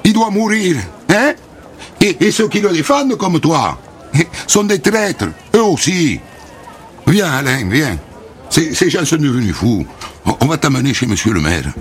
Il 0.03 0.13
doit 0.13 0.29
mourir, 0.29 0.77
hein? 1.09 1.33
Et, 1.99 2.31
ceux 2.31 2.47
qui 2.47 2.61
le 2.61 2.69
défendent 2.69 3.15
comme 3.15 3.39
toi 3.39 3.77
sont 4.47 4.63
des 4.63 4.79
traîtres, 4.79 5.27
eux 5.55 5.63
aussi. 5.63 6.19
Viens 7.05 7.31
Alain, 7.31 7.69
viens. 7.69 7.97
Ces, 8.49 8.73
ces 8.73 8.89
gens 8.89 9.05
sont 9.05 9.17
devenus 9.17 9.53
fous. 9.53 9.85
On 10.39 10.47
va 10.47 10.57
t'amener 10.57 10.93
chez 10.93 11.05
monsieur 11.05 11.33
le 11.33 11.41
maire. 11.41 11.71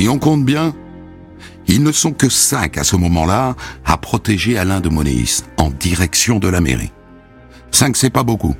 Si 0.00 0.08
on 0.08 0.18
compte 0.18 0.46
bien, 0.46 0.72
ils 1.66 1.82
ne 1.82 1.92
sont 1.92 2.12
que 2.12 2.30
cinq 2.30 2.78
à 2.78 2.84
ce 2.84 2.96
moment-là 2.96 3.54
à 3.84 3.98
protéger 3.98 4.56
Alain 4.56 4.80
de 4.80 4.88
Monéis 4.88 5.44
en 5.58 5.68
direction 5.68 6.38
de 6.38 6.48
la 6.48 6.62
mairie. 6.62 6.90
Cinq, 7.70 7.98
c'est 7.98 8.08
pas 8.08 8.22
beaucoup. 8.22 8.54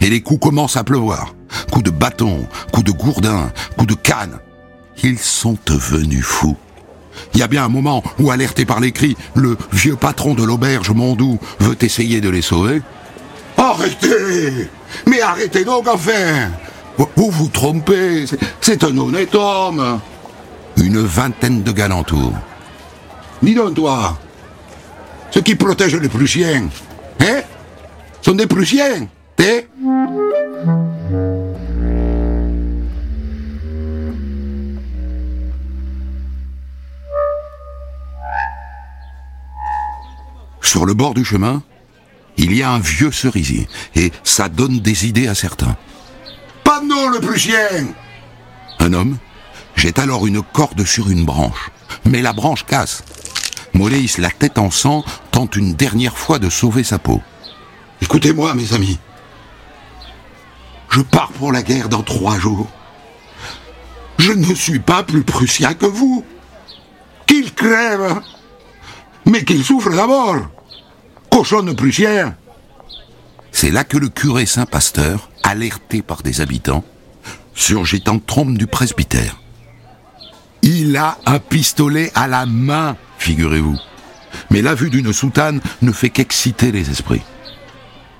Et 0.00 0.08
les 0.08 0.22
coups 0.22 0.40
commencent 0.40 0.78
à 0.78 0.82
pleuvoir. 0.82 1.34
Coups 1.70 1.84
de 1.84 1.90
bâton, 1.90 2.46
coups 2.72 2.86
de 2.86 2.92
gourdin, 2.92 3.52
coups 3.76 3.94
de 3.94 3.94
canne. 3.94 4.38
Ils 5.02 5.18
sont 5.18 5.58
devenus 5.66 6.24
fous. 6.24 6.56
Il 7.34 7.40
y 7.40 7.42
a 7.42 7.46
bien 7.46 7.66
un 7.66 7.68
moment 7.68 8.02
où, 8.18 8.30
alerté 8.30 8.64
par 8.64 8.80
les 8.80 8.92
cris, 8.92 9.18
le 9.34 9.58
vieux 9.72 9.96
patron 9.96 10.32
de 10.32 10.44
l'auberge 10.44 10.92
Mondou 10.92 11.38
veut 11.58 11.76
essayer 11.82 12.22
de 12.22 12.30
les 12.30 12.40
sauver. 12.40 12.80
Arrêtez 13.58 14.70
Mais 15.06 15.20
arrêtez 15.20 15.62
donc 15.62 15.86
enfin 15.86 16.48
Vous 16.96 17.30
vous, 17.30 17.48
trompez, 17.48 18.24
c'est 18.62 18.82
un 18.82 18.96
honnête 18.96 19.34
homme 19.34 20.00
Une 20.80 21.00
vingtaine 21.02 21.62
de 21.62 21.72
galantours. 21.72 22.32
Dis 23.42 23.54
donc 23.54 23.74
toi 23.74 24.18
Ceux 25.30 25.42
qui 25.42 25.54
protègent 25.54 25.96
les 25.96 26.08
Prussiens, 26.08 26.68
hein 27.20 27.42
Sont 28.22 28.34
des 28.34 28.46
Prussiens, 28.46 29.06
hein 29.38 29.60
Sur 40.62 40.86
le 40.86 40.94
bord 40.94 41.14
du 41.14 41.24
chemin, 41.24 41.62
il 42.36 42.54
y 42.56 42.62
a 42.62 42.70
un 42.70 42.78
vieux 42.78 43.12
cerisier, 43.12 43.68
et 43.94 44.12
ça 44.24 44.48
donne 44.48 44.80
des 44.80 45.06
idées 45.06 45.28
à 45.28 45.34
certains. 45.34 45.76
Nom 46.82 47.10
le 47.10 47.20
Prussien 47.20 47.88
Un 48.78 48.94
homme 48.94 49.18
jette 49.80 49.98
alors 49.98 50.26
une 50.26 50.42
corde 50.42 50.84
sur 50.84 51.08
une 51.08 51.24
branche, 51.24 51.70
mais 52.04 52.20
la 52.20 52.34
branche 52.34 52.66
casse. 52.66 53.02
Moléis, 53.72 54.16
la 54.18 54.28
tête 54.28 54.58
en 54.58 54.70
sang, 54.70 55.02
tente 55.30 55.56
une 55.56 55.72
dernière 55.72 56.18
fois 56.18 56.38
de 56.38 56.50
sauver 56.50 56.84
sa 56.84 56.98
peau. 56.98 57.22
Écoutez-moi 58.02 58.52
mes 58.52 58.74
amis. 58.74 58.98
Je 60.90 61.00
pars 61.00 61.32
pour 61.32 61.50
la 61.50 61.62
guerre 61.62 61.88
dans 61.88 62.02
trois 62.02 62.38
jours. 62.38 62.68
Je 64.18 64.32
ne 64.32 64.54
suis 64.54 64.80
pas 64.80 65.02
plus 65.02 65.24
prussien 65.24 65.72
que 65.72 65.86
vous. 65.86 66.26
Qu'il 67.24 67.54
crève 67.54 68.20
Mais 69.24 69.44
qu'il 69.46 69.64
souffre 69.64 69.90
d'abord 69.90 70.36
Cochon 71.30 71.62
de 71.62 71.72
prussien 71.72 72.36
C'est 73.50 73.70
là 73.70 73.84
que 73.84 73.96
le 73.96 74.10
curé 74.10 74.44
Saint-Pasteur, 74.44 75.30
alerté 75.42 76.02
par 76.02 76.22
des 76.22 76.42
habitants, 76.42 76.84
surgit 77.54 78.04
en 78.08 78.18
trompe 78.18 78.58
du 78.58 78.66
presbytère. 78.66 79.40
Il 80.62 80.96
a 80.96 81.16
un 81.26 81.38
pistolet 81.38 82.10
à 82.14 82.28
la 82.28 82.46
main, 82.46 82.96
figurez-vous. 83.18 83.78
Mais 84.50 84.62
la 84.62 84.74
vue 84.74 84.90
d'une 84.90 85.12
soutane 85.12 85.60
ne 85.82 85.92
fait 85.92 86.10
qu'exciter 86.10 86.70
les 86.72 86.90
esprits. 86.90 87.22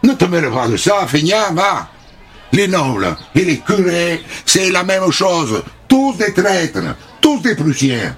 Ne 0.03 0.15
te 0.15 0.25
mêle 0.25 0.51
pas 0.51 0.69
de 0.69 0.77
ça, 0.77 1.07
feignant, 1.07 1.53
va 1.53 1.89
Les 2.53 2.67
nobles 2.67 3.15
et 3.35 3.45
les 3.45 3.59
curés, 3.59 4.23
c'est 4.47 4.71
la 4.71 4.83
même 4.83 5.11
chose. 5.11 5.63
Tous 5.87 6.15
des 6.15 6.33
traîtres, 6.33 6.97
tous 7.21 7.41
des 7.43 7.55
prussiens. 7.55 8.17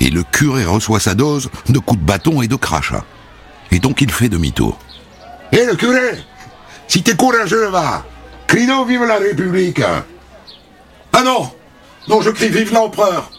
Et 0.00 0.08
le 0.08 0.22
curé 0.22 0.64
reçoit 0.64 1.00
sa 1.00 1.14
dose 1.14 1.50
de 1.68 1.78
coups 1.78 2.00
de 2.00 2.06
bâton 2.06 2.40
et 2.40 2.48
de 2.48 2.56
crachats. 2.56 3.04
Et 3.70 3.78
donc 3.78 4.00
il 4.00 4.10
fait 4.10 4.30
demi-tour. 4.30 4.78
Et 5.52 5.64
le 5.64 5.76
curé 5.76 6.24
Si 6.88 7.02
t'es 7.02 7.14
courageux, 7.14 7.68
va 7.68 8.04
Crie 8.46 8.66
donc 8.66 8.88
vive 8.88 9.04
la 9.04 9.18
République 9.18 9.82
Ah 11.12 11.22
non 11.22 11.52
Non, 12.08 12.20
je 12.22 12.30
crie 12.30 12.48
vive 12.48 12.72
l'empereur 12.72 13.30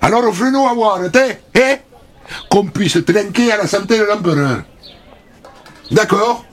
Alors 0.00 0.24
offrez-nous 0.24 0.66
à 0.66 0.74
voir, 0.74 1.00
hein 1.00 1.76
Qu'on 2.50 2.66
puisse 2.66 2.98
trinquer 3.04 3.52
à 3.52 3.58
la 3.58 3.66
santé 3.66 3.98
de 3.98 4.04
l'empereur. 4.04 4.62
D'accord. 5.90 6.44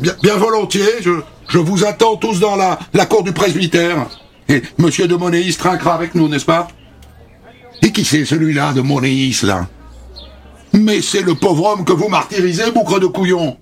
Bien, 0.00 0.36
volontiers, 0.36 1.02
je, 1.02 1.10
je 1.48 1.58
vous 1.58 1.84
attends 1.84 2.16
tous 2.16 2.40
dans 2.40 2.56
la, 2.56 2.78
la 2.92 3.06
cour 3.06 3.22
du 3.22 3.32
presbytère. 3.32 4.06
Et 4.48 4.62
monsieur 4.78 5.06
de 5.06 5.14
Monéis 5.14 5.56
trinquera 5.56 5.94
avec 5.94 6.14
nous, 6.14 6.28
n'est-ce 6.28 6.44
pas? 6.44 6.68
Et 7.82 7.92
qui 7.92 8.04
c'est 8.04 8.24
celui-là 8.24 8.72
de 8.72 8.80
Monéis, 8.80 9.42
là? 9.42 9.66
Mais 10.72 11.00
c'est 11.02 11.22
le 11.22 11.34
pauvre 11.34 11.66
homme 11.66 11.84
que 11.84 11.92
vous 11.92 12.08
martyrisez, 12.08 12.70
boucre 12.72 12.98
de 12.98 13.06
couillon 13.06 13.56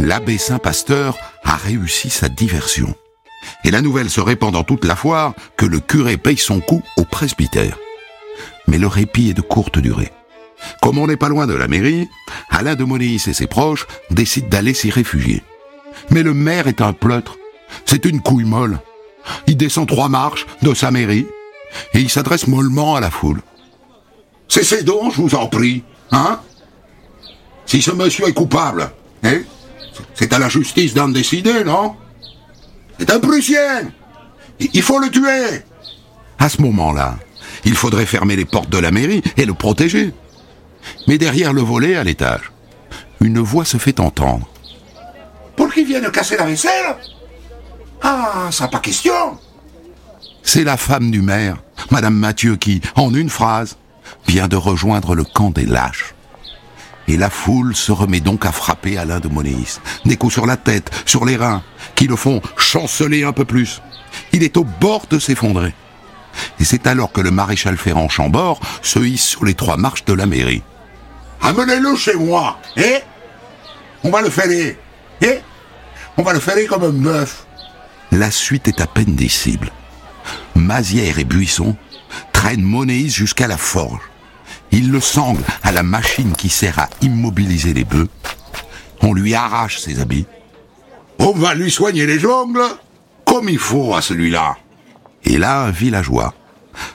L'abbé 0.00 0.38
Saint-Pasteur 0.38 1.18
a 1.44 1.56
réussi 1.56 2.08
sa 2.08 2.28
diversion. 2.28 2.94
Et 3.64 3.70
la 3.70 3.82
nouvelle 3.82 4.10
se 4.10 4.20
répand 4.20 4.52
dans 4.52 4.64
toute 4.64 4.84
la 4.84 4.96
foire 4.96 5.34
que 5.56 5.66
le 5.66 5.80
curé 5.80 6.16
paye 6.16 6.38
son 6.38 6.60
coup 6.60 6.82
au 6.96 7.04
presbytère. 7.04 7.76
Mais 8.66 8.78
le 8.78 8.86
répit 8.86 9.30
est 9.30 9.34
de 9.34 9.40
courte 9.42 9.78
durée. 9.78 10.12
Comme 10.80 10.98
on 10.98 11.06
n'est 11.06 11.16
pas 11.16 11.28
loin 11.28 11.46
de 11.46 11.54
la 11.54 11.68
mairie, 11.68 12.08
Alain 12.50 12.74
de 12.74 12.84
Monéis 12.84 13.28
et 13.28 13.32
ses 13.32 13.46
proches 13.46 13.86
décident 14.10 14.48
d'aller 14.48 14.74
s'y 14.74 14.90
réfugier. 14.90 15.42
Mais 16.10 16.22
le 16.22 16.34
maire 16.34 16.68
est 16.68 16.80
un 16.80 16.92
pleutre. 16.92 17.36
C'est 17.84 18.04
une 18.04 18.20
couille 18.20 18.44
molle. 18.44 18.78
Il 19.46 19.56
descend 19.56 19.88
trois 19.88 20.08
marches 20.08 20.46
de 20.62 20.74
sa 20.74 20.90
mairie 20.90 21.26
et 21.92 22.00
il 22.00 22.08
s'adresse 22.08 22.46
mollement 22.46 22.94
à 22.94 23.00
la 23.00 23.10
foule. 23.10 23.42
Cessez 24.48 24.82
donc, 24.82 25.12
je 25.12 25.20
vous 25.20 25.34
en 25.34 25.46
prie, 25.46 25.82
hein? 26.12 26.40
Si 27.66 27.82
ce 27.82 27.90
monsieur 27.90 28.28
est 28.28 28.32
coupable, 28.32 28.90
hein? 29.22 29.40
C'est 30.14 30.32
à 30.32 30.38
la 30.38 30.48
justice 30.48 30.94
d'en 30.94 31.08
décider, 31.08 31.64
non? 31.64 31.96
C'est 32.98 33.10
un 33.10 33.20
Prussien 33.20 33.90
Il 34.60 34.82
faut 34.82 34.98
le 34.98 35.10
tuer 35.10 35.62
À 36.38 36.48
ce 36.48 36.60
moment-là, 36.62 37.16
il 37.64 37.74
faudrait 37.74 38.06
fermer 38.06 38.36
les 38.36 38.44
portes 38.44 38.70
de 38.70 38.78
la 38.78 38.90
mairie 38.90 39.22
et 39.36 39.44
le 39.44 39.54
protéger. 39.54 40.12
Mais 41.06 41.18
derrière 41.18 41.52
le 41.52 41.62
volet, 41.62 41.96
à 41.96 42.04
l'étage, 42.04 42.52
une 43.20 43.40
voix 43.40 43.64
se 43.64 43.76
fait 43.76 44.00
entendre. 44.00 44.48
Pour 45.56 45.72
qu'il 45.72 45.86
vienne 45.86 46.10
casser 46.10 46.36
la 46.36 46.44
vaisselle? 46.44 46.96
Ah, 48.02 48.48
ça 48.50 48.68
pas 48.68 48.78
question 48.78 49.38
C'est 50.42 50.64
la 50.64 50.76
femme 50.76 51.10
du 51.10 51.20
maire, 51.20 51.56
Madame 51.90 52.14
Mathieu, 52.14 52.56
qui, 52.56 52.80
en 52.94 53.12
une 53.12 53.30
phrase, 53.30 53.76
vient 54.26 54.48
de 54.48 54.56
rejoindre 54.56 55.14
le 55.14 55.24
camp 55.24 55.50
des 55.50 55.66
lâches. 55.66 56.14
Et 57.08 57.16
la 57.16 57.30
foule 57.30 57.74
se 57.74 57.90
remet 57.90 58.20
donc 58.20 58.44
à 58.44 58.52
frapper 58.52 58.98
Alain 58.98 59.18
de 59.18 59.28
Monéis. 59.28 59.80
Des 60.04 60.16
coups 60.16 60.34
sur 60.34 60.46
la 60.46 60.58
tête, 60.58 60.90
sur 61.06 61.24
les 61.24 61.36
reins, 61.36 61.62
qui 61.94 62.06
le 62.06 62.16
font 62.16 62.42
chanceler 62.58 63.24
un 63.24 63.32
peu 63.32 63.46
plus. 63.46 63.80
Il 64.32 64.42
est 64.42 64.58
au 64.58 64.64
bord 64.64 65.06
de 65.08 65.18
s'effondrer. 65.18 65.74
Et 66.60 66.64
c'est 66.64 66.86
alors 66.86 67.10
que 67.10 67.22
le 67.22 67.30
maréchal 67.30 67.78
Ferrand 67.78 68.10
Chambord 68.10 68.60
se 68.82 68.98
hisse 68.98 69.24
sur 69.24 69.44
les 69.46 69.54
trois 69.54 69.78
marches 69.78 70.04
de 70.04 70.12
la 70.12 70.26
mairie. 70.26 70.62
Amenez-le 71.40 71.96
chez 71.96 72.14
moi, 72.14 72.60
hein? 72.76 72.98
On 74.04 74.10
va 74.10 74.20
le 74.20 74.30
faire, 74.30 74.74
hein? 75.22 75.34
On 76.16 76.22
va 76.22 76.32
le 76.32 76.40
faire 76.40 76.56
comme 76.68 76.84
un 76.84 76.90
bœuf 76.90 77.46
La 78.12 78.30
suite 78.30 78.68
est 78.68 78.80
à 78.80 78.86
peine 78.86 79.14
disciple. 79.14 79.72
Mazière 80.54 81.18
et 81.18 81.24
Buisson 81.24 81.74
traînent 82.32 82.62
Monéis 82.62 83.10
jusqu'à 83.10 83.46
la 83.46 83.56
forge. 83.56 84.07
Ils 84.72 84.90
le 84.90 85.00
sanglent 85.00 85.44
à 85.62 85.72
la 85.72 85.82
machine 85.82 86.32
qui 86.32 86.48
sert 86.48 86.78
à 86.78 86.88
immobiliser 87.00 87.74
les 87.74 87.84
bœufs. 87.84 88.08
On 89.02 89.12
lui 89.12 89.34
arrache 89.34 89.78
ses 89.78 90.00
habits. 90.00 90.26
On 91.18 91.32
va 91.32 91.54
lui 91.54 91.70
soigner 91.70 92.06
les 92.06 92.24
ongles 92.24 92.62
comme 93.24 93.48
il 93.48 93.58
faut 93.58 93.94
à 93.94 94.02
celui-là 94.02 94.56
Et 95.24 95.38
là, 95.38 95.64
un 95.64 95.70
villageois 95.70 96.34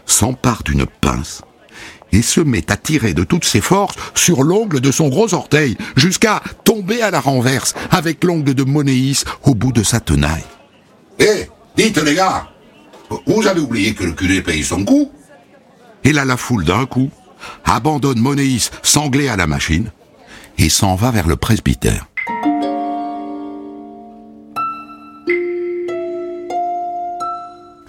s'empare 0.06 0.63
d'une 0.63 0.86
pince 0.86 1.42
et 2.12 2.22
se 2.22 2.42
met 2.42 2.72
à 2.72 2.77
tirer 2.77 3.13
de 3.13 3.24
toutes 3.24 3.44
ses 3.44 3.60
forces 3.60 3.96
sur 4.13 4.44
l'ongle 4.44 4.80
de 4.80 4.92
son 4.92 5.10
gros 5.10 5.34
orteil, 5.34 5.75
jusqu'à 5.96 6.42
tomber 6.63 7.01
à 7.01 7.10
la 7.12 7.20
renverse, 7.20 7.74
avec 7.89 8.24
l'ongle 8.24 8.53
de 8.53 8.63
Monéis 8.63 9.24
au 9.44 9.56
bout 9.56 9.72
de 9.72 9.82
sa 9.84 10.00
tenaille. 10.00 10.44
Eh, 11.20 11.50
dites 11.75 11.98
les 11.98 12.13
gars, 12.13 12.48
vous 13.25 13.48
avez 13.48 13.60
oublié 13.60 13.94
que 13.94 14.03
le 14.03 14.13
curé 14.13 14.42
paye 14.42 14.63
son 14.63 14.86
coup 14.86 15.12
Et 16.03 16.13
là, 16.13 16.24
la 16.24 16.38
foule 16.38 16.63
d'un 16.65 16.86
coup 16.86 17.10
abandonne 17.65 18.19
Monéis 18.19 18.69
sanglé 18.81 19.27
à 19.27 19.35
la 19.35 19.47
machine 19.47 19.91
et 20.57 20.69
s'en 20.69 20.95
va 20.95 21.12
vers 21.12 21.27
le 21.27 21.35
presbytère. 21.35 22.07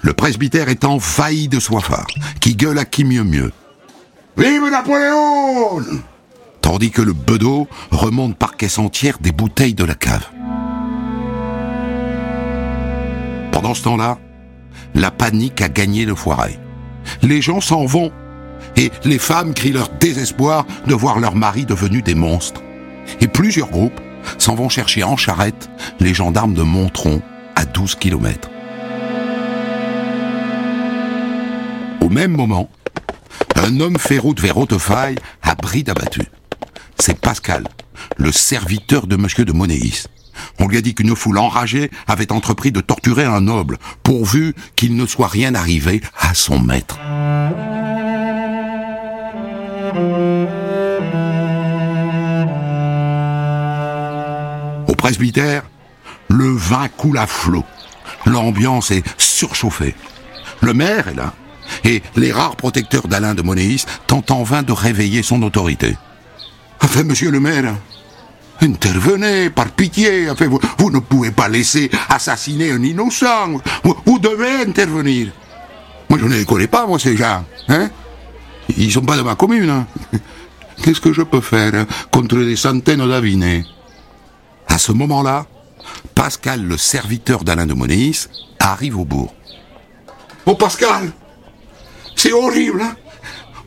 Le 0.02 0.12
presbytère 0.12 0.68
est 0.68 0.84
envahi 0.84 1.48
de 1.48 1.58
soifards, 1.58 2.06
qui 2.40 2.56
gueulent 2.56 2.78
à 2.78 2.84
qui 2.84 3.04
mieux 3.04 3.24
mieux. 3.24 3.52
Vive 4.36 4.70
Napoléon 4.70 5.82
Tandis 6.60 6.90
que 6.90 7.02
le 7.02 7.12
bedeau 7.12 7.68
remonte 7.90 8.36
par 8.36 8.56
caisse 8.56 8.78
entière 8.78 9.18
des 9.20 9.32
bouteilles 9.32 9.74
de 9.74 9.84
la 9.84 9.94
cave. 9.94 10.26
Pendant 13.52 13.74
ce 13.74 13.82
temps-là, 13.84 14.18
la 14.94 15.10
panique 15.10 15.60
a 15.62 15.68
gagné 15.68 16.04
le 16.04 16.14
foirail. 16.14 16.58
Les 17.22 17.40
gens 17.40 17.60
s'en 17.60 17.84
vont 17.84 18.12
et 18.76 18.90
les 19.04 19.18
femmes 19.18 19.54
crient 19.54 19.72
leur 19.72 19.88
désespoir 19.88 20.66
de 20.86 20.94
voir 20.94 21.18
leurs 21.18 21.36
maris 21.36 21.64
devenus 21.64 22.04
des 22.04 22.14
monstres. 22.14 22.62
Et 23.20 23.28
plusieurs 23.28 23.70
groupes 23.70 24.00
s'en 24.38 24.54
vont 24.54 24.68
chercher 24.68 25.04
en 25.04 25.16
charrette 25.16 25.68
les 26.00 26.14
gendarmes 26.14 26.54
de 26.54 26.62
Montron 26.62 27.22
à 27.56 27.64
12 27.64 27.94
kilomètres. 27.96 28.50
Au 32.00 32.08
même 32.08 32.32
moment, 32.32 32.68
un 33.56 33.80
homme 33.80 33.98
fait 33.98 34.18
route 34.18 34.40
vers 34.40 34.58
Hautefeuille 34.58 35.16
à 35.42 35.54
bride 35.54 35.90
abattue. 35.90 36.30
C'est 36.98 37.18
Pascal, 37.18 37.64
le 38.16 38.32
serviteur 38.32 39.06
de 39.06 39.16
monsieur 39.16 39.44
de 39.44 39.52
Monéis. 39.52 40.06
On 40.58 40.66
lui 40.66 40.76
a 40.76 40.80
dit 40.80 40.94
qu'une 40.94 41.14
foule 41.14 41.38
enragée 41.38 41.90
avait 42.06 42.32
entrepris 42.32 42.72
de 42.72 42.80
torturer 42.80 43.24
un 43.24 43.42
noble, 43.42 43.78
pourvu 44.02 44.54
qu'il 44.76 44.96
ne 44.96 45.06
soit 45.06 45.28
rien 45.28 45.54
arrivé 45.54 46.00
à 46.18 46.34
son 46.34 46.58
maître. 46.58 46.98
Presbytère, 55.04 55.64
le 56.30 56.48
vin 56.50 56.88
coule 56.88 57.18
à 57.18 57.26
flot. 57.26 57.62
L'ambiance 58.24 58.90
est 58.90 59.04
surchauffée. 59.18 59.94
Le 60.62 60.72
maire 60.72 61.08
est 61.08 61.14
là, 61.14 61.34
et 61.84 62.02
les 62.16 62.32
rares 62.32 62.56
protecteurs 62.56 63.06
d'Alain 63.06 63.34
de 63.34 63.42
Monéis 63.42 63.84
tentent 64.06 64.30
en 64.30 64.44
vain 64.44 64.62
de 64.62 64.72
réveiller 64.72 65.22
son 65.22 65.42
autorité. 65.42 65.98
Enfin, 66.82 67.02
monsieur 67.02 67.30
le 67.30 67.38
maire, 67.38 67.74
intervenez, 68.62 69.50
par 69.50 69.66
pitié, 69.72 70.28
vous, 70.48 70.58
vous 70.78 70.90
ne 70.90 71.00
pouvez 71.00 71.32
pas 71.32 71.48
laisser 71.50 71.90
assassiner 72.08 72.72
un 72.72 72.82
innocent. 72.82 73.60
Vous, 73.82 73.96
vous 74.06 74.18
devez 74.18 74.62
intervenir. 74.66 75.32
Moi, 76.08 76.18
je 76.18 76.24
ne 76.24 76.34
les 76.34 76.46
connais 76.46 76.66
pas, 76.66 76.86
moi, 76.86 76.98
ces 76.98 77.14
gens. 77.14 77.44
Hein 77.68 77.90
Ils 78.78 78.90
sont 78.90 79.02
pas 79.02 79.18
de 79.18 79.22
ma 79.22 79.34
commune. 79.34 79.68
hein. 79.68 79.86
Qu'est-ce 80.82 81.00
que 81.02 81.12
je 81.12 81.20
peux 81.20 81.42
faire 81.42 81.84
contre 82.10 82.36
des 82.38 82.56
centaines 82.56 83.06
d'avinés? 83.06 83.66
À 84.74 84.78
ce 84.78 84.90
moment-là, 84.90 85.46
Pascal, 86.16 86.64
le 86.64 86.76
serviteur 86.76 87.44
d'Alain 87.44 87.64
de 87.64 87.74
Monéis, 87.74 88.26
arrive 88.58 88.98
au 88.98 89.04
bourg. 89.04 89.32
Oh 90.46 90.56
Pascal, 90.56 91.12
c'est 92.16 92.32
horrible. 92.32 92.82
hein. 92.82 92.96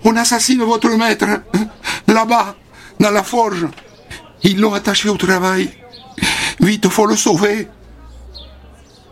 On 0.04 0.18
assassine 0.18 0.62
votre 0.64 0.90
maître, 0.90 1.24
hein, 1.24 1.70
là-bas, 2.10 2.58
dans 3.00 3.10
la 3.12 3.24
forge. 3.24 3.68
Ils 4.44 4.60
l'ont 4.60 4.74
attaché 4.74 5.08
au 5.08 5.16
travail. 5.16 5.70
Vite, 6.60 6.90
faut 6.90 7.06
le 7.06 7.16
sauver. 7.16 7.70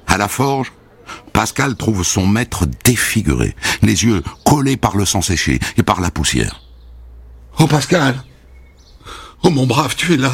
À 0.05 0.17
la 0.17 0.27
forge, 0.27 0.73
Pascal 1.31 1.77
trouve 1.77 2.03
son 2.03 2.27
maître 2.27 2.65
défiguré, 2.83 3.55
les 3.81 4.03
yeux 4.03 4.21
collés 4.43 4.75
par 4.75 4.97
le 4.97 5.05
sang 5.05 5.21
séché 5.21 5.61
et 5.77 5.83
par 5.83 6.01
la 6.01 6.11
poussière. 6.11 6.61
Oh 7.57 7.67
Pascal, 7.67 8.21
oh 9.43 9.49
mon 9.49 9.65
brave, 9.65 9.95
tu 9.95 10.13
es 10.13 10.17
là. 10.17 10.33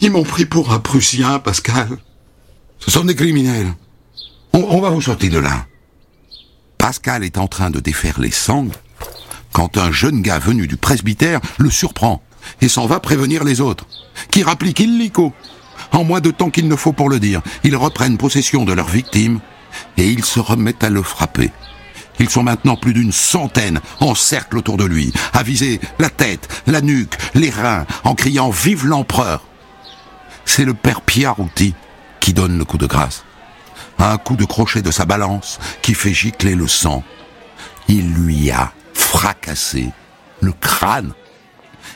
Ils 0.00 0.10
m'ont 0.10 0.24
pris 0.24 0.44
pour 0.44 0.72
un 0.72 0.78
Prussien, 0.78 1.38
Pascal. 1.38 1.88
Ce 2.78 2.90
sont 2.90 3.04
des 3.04 3.14
criminels. 3.14 3.72
On, 4.52 4.80
va 4.80 4.90
vous 4.90 5.00
sortir 5.00 5.32
de 5.32 5.38
là. 5.38 5.66
Pascal 6.78 7.24
est 7.24 7.38
en 7.38 7.46
train 7.46 7.70
de 7.70 7.80
défaire 7.80 8.20
les 8.20 8.30
sangles 8.30 8.74
quand 9.52 9.78
un 9.78 9.90
jeune 9.90 10.20
gars 10.20 10.38
venu 10.38 10.66
du 10.66 10.76
presbytère 10.76 11.40
le 11.58 11.70
surprend 11.70 12.22
et 12.60 12.68
s'en 12.68 12.86
va 12.86 13.00
prévenir 13.00 13.42
les 13.42 13.60
autres, 13.60 13.86
qui 14.30 14.42
rappliquent 14.42 14.80
illico. 14.80 15.32
En 15.92 16.04
moins 16.04 16.20
de 16.20 16.30
temps 16.30 16.50
qu'il 16.50 16.68
ne 16.68 16.76
faut 16.76 16.92
pour 16.92 17.08
le 17.08 17.18
dire, 17.18 17.40
ils 17.64 17.76
reprennent 17.76 18.18
possession 18.18 18.64
de 18.64 18.74
leur 18.74 18.88
victime 18.88 19.40
et 19.96 20.08
ils 20.10 20.24
se 20.24 20.40
remettent 20.40 20.84
à 20.84 20.90
le 20.90 21.02
frapper. 21.02 21.50
Ils 22.18 22.30
sont 22.30 22.42
maintenant 22.42 22.76
plus 22.76 22.92
d'une 22.92 23.12
centaine 23.12 23.80
en 24.00 24.14
cercle 24.14 24.58
autour 24.58 24.76
de 24.76 24.84
lui, 24.84 25.12
à 25.32 25.42
viser 25.42 25.80
la 25.98 26.10
tête, 26.10 26.48
la 26.66 26.82
nuque, 26.82 27.14
les 27.34 27.50
reins, 27.50 27.86
en 28.04 28.14
criant 28.14 28.50
Vive 28.50 28.86
l'empereur 28.86 29.42
C'est 30.46 30.64
le 30.64 30.72
père 30.72 31.02
Piarouti 31.02 31.74
qui 32.20 32.32
donne 32.32 32.56
le 32.56 32.64
coup 32.64 32.78
de 32.78 32.86
grâce. 32.86 33.24
Un 33.98 34.16
coup 34.16 34.36
de 34.36 34.44
crochet 34.44 34.80
de 34.80 34.90
sa 34.90 35.04
balance 35.04 35.58
qui 35.82 35.92
fait 35.92 36.14
gicler 36.14 36.54
le 36.54 36.66
sang. 36.66 37.02
Il 37.88 38.14
lui 38.14 38.50
a 38.50 38.72
fracassé 38.94 39.90
le 40.40 40.52
crâne. 40.52 41.12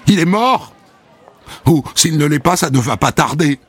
Il 0.07 0.19
est 0.19 0.27
mort 0.27 0.75
Ou 1.67 1.83
s'il 1.95 2.19
ne 2.19 2.27
l'est 2.27 2.39
pas, 2.39 2.57
ça 2.57 2.71
ne 2.71 2.79
va 2.79 2.97
pas 2.97 3.13
tarder. 3.13 3.61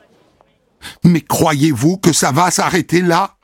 Mais 1.04 1.20
croyez-vous 1.20 1.96
que 1.96 2.12
ça 2.12 2.32
va 2.32 2.50
s'arrêter 2.50 3.00
là? 3.00 3.36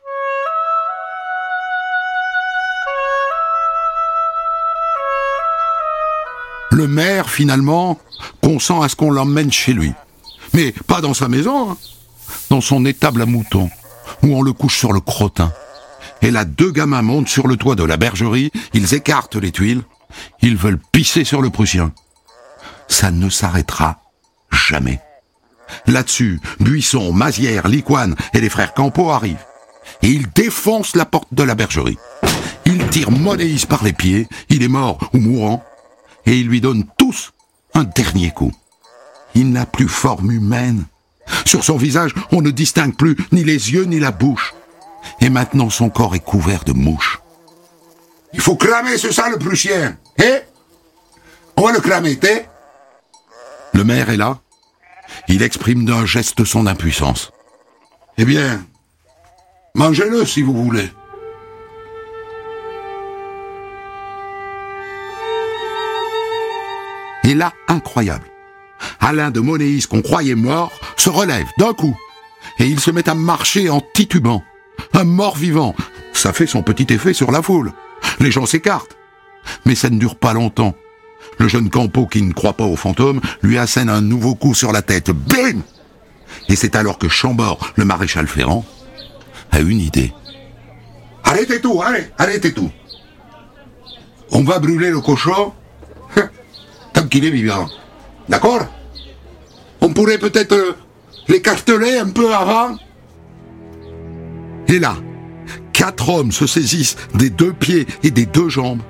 Le 6.71 6.87
maire, 6.87 7.31
finalement, 7.31 7.99
consent 8.43 8.83
à 8.83 8.89
ce 8.89 8.97
qu'on 8.97 9.11
l'emmène 9.11 9.51
chez 9.51 9.73
lui. 9.73 9.93
Mais 10.59 10.75
pas 10.89 11.01
dans 11.01 11.15
sa 11.15 11.29
maison, 11.29 11.71
hein. 11.71 11.77
dans 12.51 12.61
son 12.61 12.85
étable 12.85 13.23
à 13.23 13.27
moutons, 13.27 13.71
où 14.25 14.37
on 14.37 14.43
le 14.43 14.53
couche 14.53 14.77
sur 14.77 14.93
le 14.93 14.99
crottin. 14.99 15.53
Et 16.21 16.33
là, 16.33 16.45
deux 16.45 16.73
gamins 16.73 17.01
montent 17.01 17.29
sur 17.29 17.47
le 17.47 17.57
toit 17.57 17.77
de 17.77 17.85
la 17.85 17.97
bergerie, 17.97 18.51
ils 18.75 18.93
écartent 18.93 19.37
les 19.37 19.53
tuiles, 19.53 19.85
ils 20.43 20.57
veulent 20.57 20.81
pisser 20.91 21.23
sur 21.23 21.43
le 21.43 21.51
Prussien. 21.51 21.93
Ça 22.89 23.13
ne 23.13 23.31
s'arrêtera 23.31 24.01
jamais. 24.51 24.99
Là-dessus, 25.87 26.41
Buisson, 26.59 27.13
Mazière, 27.13 27.69
Licoine 27.69 28.17
et 28.35 28.41
les 28.41 28.51
frères 28.51 28.75
Campo 28.75 29.11
arrivent. 29.11 29.47
Et 30.03 30.09
ils 30.09 30.29
défoncent 30.29 30.97
la 30.97 31.05
porte 31.05 31.33
de 31.33 31.45
la 31.45 31.55
bergerie. 31.55 31.99
Ils 32.67 32.85
tirent 32.89 33.13
Monéis 33.13 33.65
par 33.65 33.85
les 33.85 33.93
pieds, 33.93 34.27
il 34.49 34.65
est 34.65 34.69
mort 34.69 35.09
ou 35.15 35.19
mourant, 35.19 35.63
et 36.27 36.37
ils 36.37 36.49
lui 36.49 36.61
donnent 36.61 36.87
tous 36.99 37.31
un 37.75 37.85
dernier 37.85 38.33
coup. 38.33 38.53
Il 39.35 39.53
n'a 39.53 39.67
plus 39.67 39.89
forme 39.89 40.31
humaine. 40.31 40.85
Sur 41.45 41.65
son 41.65 41.77
visage, 41.77 42.15
on 42.33 42.43
ne 42.43 42.51
distingue 42.51 42.97
plus 42.97 43.17
ni 43.33 43.45
les 43.45 43.73
yeux 43.73 43.85
ni 43.85 44.01
la 44.01 44.11
bouche. 44.11 44.55
Et 45.21 45.31
maintenant, 45.31 45.71
son 45.71 45.91
corps 45.91 46.15
est 46.15 46.25
couvert 46.25 46.65
de 46.65 46.73
mouches. 46.73 47.21
Il 48.33 48.41
faut 48.41 48.57
cramer 48.57 48.99
ce 48.99 49.13
sale 49.13 49.39
Prussien. 49.39 49.97
Eh? 50.19 50.41
On 51.57 51.63
va 51.63 51.73
le 51.73 51.81
cramer, 51.81 52.19
t'es? 52.19 52.49
Le 53.75 53.85
maire 53.85 54.11
est 54.11 54.17
là. 54.17 54.39
Il 55.29 55.43
exprime 55.43 55.85
d'un 55.85 56.07
geste 56.07 56.45
son 56.45 56.67
impuissance. 56.67 57.33
Eh 58.17 58.25
bien, 58.25 58.65
mangez-le 59.75 60.25
si 60.27 60.43
vous 60.43 60.55
voulez. 60.55 60.91
Et 67.25 67.35
là, 67.35 67.53
incroyable. 67.69 68.25
Alain 69.01 69.31
de 69.31 69.41
Monéis, 69.41 69.87
qu'on 69.89 70.03
croyait 70.03 70.35
mort, 70.35 70.73
se 70.97 71.11
relève 71.11 71.47
d'un 71.59 71.73
coup. 71.73 71.97
Et 72.59 72.67
il 72.67 72.81
se 72.81 72.91
met 72.91 73.09
à 73.09 73.15
marcher 73.15 73.71
en 73.71 73.81
titubant. 73.95 74.43
Un 74.95 75.05
mort 75.05 75.37
vivant. 75.37 75.75
Ça 76.13 76.33
fait 76.33 76.47
son 76.47 76.63
petit 76.63 76.93
effet 76.93 77.13
sur 77.13 77.31
la 77.31 77.43
foule. 77.43 77.73
Les 78.21 78.31
gens 78.31 78.47
s'écartent. 78.47 78.97
Mais 79.65 79.75
ça 79.75 79.91
ne 79.91 79.99
dure 79.99 80.17
pas 80.17 80.33
longtemps. 80.33 80.75
Le 81.39 81.49
jeune 81.49 81.71
Campo, 81.71 82.07
qui 82.07 82.23
ne 82.23 82.33
croit 82.33 82.55
pas 82.55 82.65
aux 82.65 82.77
fantômes, 82.77 83.21
lui 83.43 83.59
assène 83.59 83.89
un 83.89 84.01
nouveau 84.01 84.35
coup 84.35 84.55
sur 84.55 84.73
la 84.73 84.83
tête. 84.83 85.11
Bim 85.11 85.61
Et 86.49 86.57
c'est 86.57 86.75
alors 86.75 86.99
que 86.99 87.09
Chambord, 87.09 87.73
le 87.77 87.85
maréchal 87.85 88.27
Ferrand, 88.27 88.65
a 89.53 89.61
une 89.61 89.81
idée. 89.81 90.13
Arrêtez 91.25 91.61
tout, 91.61 91.81
allez, 91.83 92.07
arrêtez 92.19 92.53
tout. 92.53 92.71
On 94.31 94.43
va 94.43 94.59
brûler 94.59 94.91
le 94.91 95.01
cochon 95.01 95.53
tant 96.93 97.07
qu'il 97.07 97.25
est 97.25 97.31
vivant. 97.31 97.69
D'accord 98.29 98.67
On 99.81 99.93
pourrait 99.93 100.19
peut-être 100.19 100.53
euh, 100.53 100.77
l'écarteler 101.29 101.99
un 101.99 102.11
peu 102.11 102.35
avant 102.35 102.77
Et 104.69 104.79
là, 104.79 104.97
quatre 105.73 106.09
hommes 106.09 106.33
se 106.33 106.47
saisissent 106.47 106.97
des 107.15 107.31
deux 107.31 107.53
pieds 107.53 107.87
et 108.03 108.11
des 108.11 108.27
deux 108.27 108.49
jambes 108.49 108.83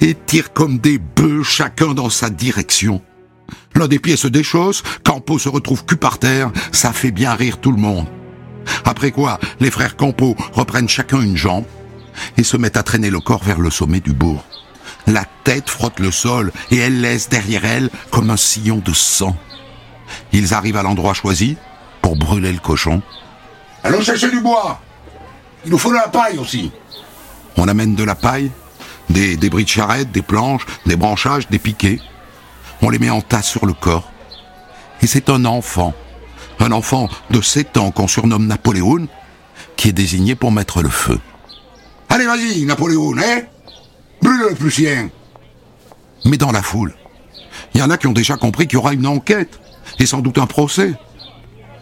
et 0.00 0.14
tirent 0.14 0.52
comme 0.52 0.78
des 0.78 0.98
bœufs 0.98 1.42
chacun 1.42 1.94
dans 1.94 2.10
sa 2.10 2.30
direction. 2.30 3.02
L'un 3.74 3.88
des 3.88 3.98
pieds 3.98 4.16
se 4.16 4.28
déchausse, 4.28 4.82
Campo 5.04 5.38
se 5.38 5.48
retrouve 5.48 5.84
cul 5.84 5.96
par 5.96 6.18
terre, 6.18 6.50
ça 6.72 6.92
fait 6.92 7.10
bien 7.10 7.34
rire 7.34 7.58
tout 7.58 7.72
le 7.72 7.78
monde. 7.78 8.06
Après 8.84 9.10
quoi, 9.10 9.38
les 9.60 9.70
frères 9.70 9.96
Campo 9.96 10.36
reprennent 10.52 10.88
chacun 10.88 11.20
une 11.20 11.36
jambe 11.36 11.64
et 12.36 12.42
se 12.42 12.56
mettent 12.56 12.76
à 12.76 12.82
traîner 12.82 13.10
le 13.10 13.20
corps 13.20 13.44
vers 13.44 13.60
le 13.60 13.70
sommet 13.70 14.00
du 14.00 14.12
bourg. 14.12 14.44
La 15.06 15.24
tête 15.44 15.70
frotte 15.70 16.00
le 16.00 16.10
sol 16.10 16.52
et 16.70 16.76
elle 16.78 17.00
laisse 17.00 17.28
derrière 17.28 17.64
elle 17.64 17.90
comme 18.10 18.30
un 18.30 18.36
sillon 18.36 18.78
de 18.78 18.92
sang. 18.92 19.36
Ils 20.32 20.54
arrivent 20.54 20.76
à 20.76 20.82
l'endroit 20.82 21.14
choisi 21.14 21.56
pour 22.02 22.16
brûler 22.16 22.52
le 22.52 22.58
cochon. 22.58 23.02
Allons 23.84 24.00
chercher 24.00 24.30
du 24.30 24.40
bois. 24.40 24.80
Il 25.64 25.70
nous 25.70 25.78
faut 25.78 25.90
de 25.90 25.96
la 25.96 26.08
paille 26.08 26.38
aussi. 26.38 26.72
On 27.56 27.68
amène 27.68 27.94
de 27.94 28.04
la 28.04 28.14
paille, 28.14 28.50
des 29.10 29.36
débris 29.36 29.64
de 29.64 29.68
charrette, 29.68 30.10
des 30.10 30.22
planches, 30.22 30.66
des 30.86 30.96
branchages, 30.96 31.48
des 31.48 31.58
piquets. 31.58 32.00
On 32.82 32.90
les 32.90 32.98
met 32.98 33.10
en 33.10 33.20
tas 33.22 33.42
sur 33.42 33.64
le 33.64 33.72
corps. 33.72 34.10
Et 35.02 35.06
c'est 35.06 35.30
un 35.30 35.44
enfant, 35.44 35.94
un 36.60 36.72
enfant 36.72 37.08
de 37.30 37.40
7 37.40 37.76
ans 37.76 37.90
qu'on 37.90 38.08
surnomme 38.08 38.46
Napoléon, 38.46 39.06
qui 39.76 39.88
est 39.88 39.92
désigné 39.92 40.34
pour 40.34 40.52
mettre 40.52 40.82
le 40.82 40.88
feu. 40.88 41.18
Allez, 42.08 42.26
vas-y, 42.26 42.64
Napoléon, 42.64 43.14
hein? 43.18 43.42
Le 44.36 44.54
Prussien. 44.54 45.10
Mais 46.24 46.36
dans 46.36 46.52
la 46.52 46.62
foule, 46.62 46.94
il 47.74 47.80
y 47.80 47.82
en 47.82 47.90
a 47.90 47.96
qui 47.96 48.06
ont 48.06 48.12
déjà 48.12 48.36
compris 48.36 48.66
qu'il 48.66 48.74
y 48.74 48.78
aura 48.78 48.92
une 48.92 49.06
enquête, 49.06 49.58
et 49.98 50.06
sans 50.06 50.20
doute 50.20 50.38
un 50.38 50.46
procès. 50.46 50.94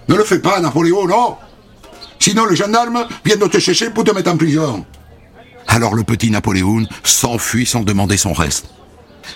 Ne 0.08 0.14
le 0.14 0.24
fais 0.24 0.38
pas, 0.38 0.60
Napoléon, 0.60 1.06
non 1.06 1.36
Sinon, 2.18 2.46
les 2.46 2.56
gendarmes 2.56 3.06
viennent 3.24 3.38
de 3.38 3.46
te 3.46 3.58
chercher 3.58 3.90
pour 3.90 4.04
te 4.04 4.10
mettre 4.10 4.30
en 4.30 4.36
prison. 4.36 4.84
Alors 5.66 5.94
le 5.94 6.04
petit 6.04 6.30
Napoléon 6.30 6.86
s'enfuit 7.02 7.66
sans 7.66 7.82
demander 7.82 8.16
son 8.16 8.32
reste. 8.32 8.66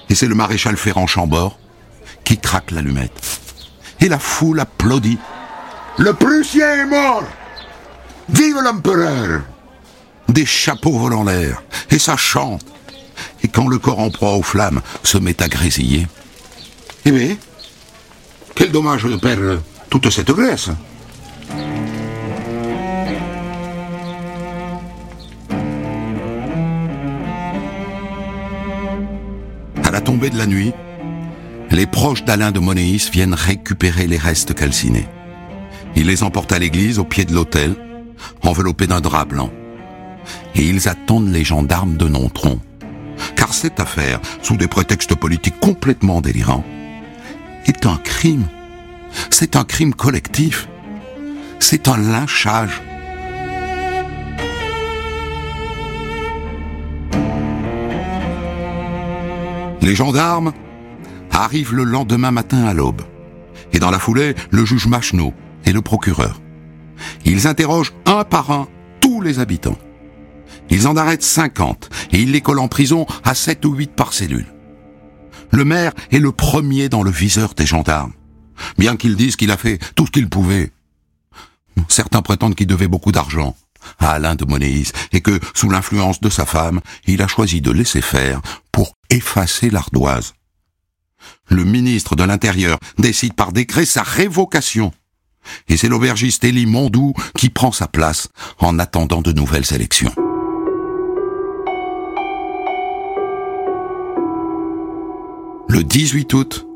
Et 0.09 0.14
c'est 0.14 0.26
le 0.26 0.35
maréchal 0.35 0.76
Ferrand 0.76 1.07
Chambord 1.07 1.59
qui 2.24 2.38
craque 2.38 2.70
l'allumette. 2.70 3.40
Et 4.00 4.09
la 4.09 4.18
foule 4.18 4.61
applaudit. 4.61 5.18
Le 5.98 6.12
Prussien 6.12 6.74
est 6.74 6.87
mort 6.87 7.24
Vive 8.28 8.59
l'empereur 8.62 9.42
Des 10.28 10.46
chapeaux 10.46 10.98
volent 10.98 11.20
en 11.20 11.24
l'air, 11.24 11.62
et 11.90 11.98
ça 11.98 12.16
chante. 12.16 12.64
Et 13.42 13.48
quand 13.48 13.68
le 13.68 13.78
corps 13.78 13.98
en 13.98 14.11
proie 14.11 14.35
aux 14.35 14.42
flammes 14.42 14.81
se 15.02 15.18
met 15.18 15.42
à 15.42 15.48
grésiller. 15.48 16.07
Eh 17.04 17.11
bien, 17.11 17.37
quel 18.54 18.70
dommage 18.70 19.04
de 19.04 19.16
perdre 19.16 19.61
toute 19.88 20.11
cette 20.11 20.31
graisse. 20.31 20.70
À 29.85 29.90
la 29.90 30.00
tombée 30.00 30.31
de 30.31 30.37
la 30.37 30.46
nuit, 30.46 30.72
les 31.70 31.87
proches 31.87 32.24
d'Alain 32.24 32.50
de 32.50 32.59
Monéis 32.59 33.09
viennent 33.12 33.35
récupérer 33.35 34.07
les 34.07 34.18
restes 34.18 34.54
calcinés. 34.54 35.09
Ils 35.96 36.07
les 36.07 36.22
emportent 36.22 36.52
à 36.52 36.59
l'église 36.59 36.98
au 36.98 37.04
pied 37.04 37.24
de 37.24 37.33
l'autel, 37.33 37.74
enveloppés 38.42 38.87
d'un 38.87 39.00
drap 39.00 39.24
blanc. 39.24 39.50
Et 40.54 40.62
ils 40.62 40.88
attendent 40.88 41.33
les 41.33 41.44
gendarmes 41.44 41.96
de 41.96 42.09
Nontron. 42.09 42.61
Car 43.37 43.54
cette 43.54 43.81
affaire, 43.81 44.20
sous 44.42 44.57
des 44.57 44.68
prétextes 44.68 45.14
politiques 45.14 45.59
complètement 45.61 46.20
délirants, 46.20 46.64
est 47.66 47.87
un 47.87 47.96
crime. 47.96 48.46
C'est 49.31 49.57
un 49.57 49.64
crime 49.64 49.94
collectif. 49.94 50.68
C'est 51.59 51.88
un 51.88 51.96
lynchage. 51.96 52.81
Les 59.83 59.94
gendarmes 59.94 60.52
arrivent 61.31 61.74
le 61.74 61.85
lendemain 61.85 62.31
matin 62.31 62.64
à 62.66 62.74
l'aube. 62.74 63.02
Et 63.72 63.78
dans 63.78 63.90
la 63.90 63.98
foulée, 63.98 64.35
le 64.50 64.64
juge 64.64 64.87
Macheneau 64.87 65.33
et 65.64 65.72
le 65.72 65.83
procureur. 65.83 66.40
Ils 67.24 67.46
interrogent 67.46 67.94
un 68.07 68.24
par 68.24 68.50
un 68.50 68.68
tous 69.00 69.20
les 69.20 69.38
habitants. 69.38 69.78
Ils 70.70 70.87
en 70.87 70.96
arrêtent 70.96 71.22
50 71.22 71.90
et 72.12 72.20
ils 72.20 72.33
les 72.33 72.40
collent 72.40 72.59
en 72.59 72.68
prison 72.68 73.07
à 73.24 73.35
7 73.35 73.64
ou 73.64 73.74
8 73.74 73.92
par 73.92 74.12
cellule. 74.12 74.46
Le 75.50 75.64
maire 75.64 75.92
est 76.11 76.18
le 76.18 76.33
premier 76.33 76.88
dans 76.88 77.02
le 77.02 77.11
viseur 77.11 77.54
des 77.54 77.66
gendarmes, 77.66 78.12
bien 78.76 78.96
qu'ils 78.96 79.16
disent 79.16 79.37
qu'il 79.37 79.50
a 79.50 79.57
fait 79.57 79.78
tout 79.94 80.07
ce 80.07 80.11
qu'il 80.11 80.28
pouvait. 80.28 80.72
Certains 81.88 82.22
prétendent 82.22 82.54
qu'il 82.54 82.66
devait 82.66 82.88
beaucoup 82.88 83.12
d'argent 83.12 83.57
à 83.98 84.11
Alain 84.12 84.35
de 84.35 84.44
Monéis 84.44 84.92
et 85.12 85.20
que, 85.20 85.40
sous 85.54 85.70
l'influence 85.70 86.20
de 86.20 86.28
sa 86.28 86.44
femme, 86.44 86.81
il 87.07 87.22
a 87.22 87.28
choisi 87.28 87.61
de 87.61 87.70
laisser 87.70 88.02
faire 88.02 88.42
pour 88.72 88.96
effacer 89.11 89.70
l'ardoise. 89.70 90.35
Le 91.48 91.64
ministre 91.64 92.16
de 92.16 92.24
l'Intérieur 92.24 92.78
décide 92.98 93.35
par 93.35 93.52
décret 93.52 93.87
sa 93.87 94.02
révocation. 94.02 94.92
Et 95.68 95.76
c'est 95.76 95.88
l'aubergiste 95.88 96.44
Élie 96.44 96.66
Mondou 96.66 97.14
qui 97.37 97.48
prend 97.48 97.72
sa 97.72 97.88
place 97.88 98.28
en 98.59 98.78
attendant 98.78 99.22
de 99.22 99.33
nouvelles 99.33 99.72
élections. 99.72 100.14
Le 105.68 105.85
18 105.85 106.33
août 106.33 106.66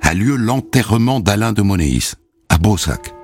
a 0.00 0.14
lieu 0.14 0.34
l'enterrement 0.34 1.20
d'Alain 1.20 1.52
de 1.52 1.62
Monéis, 1.62 2.14
à 2.48 2.58
Beausac. 2.58 3.14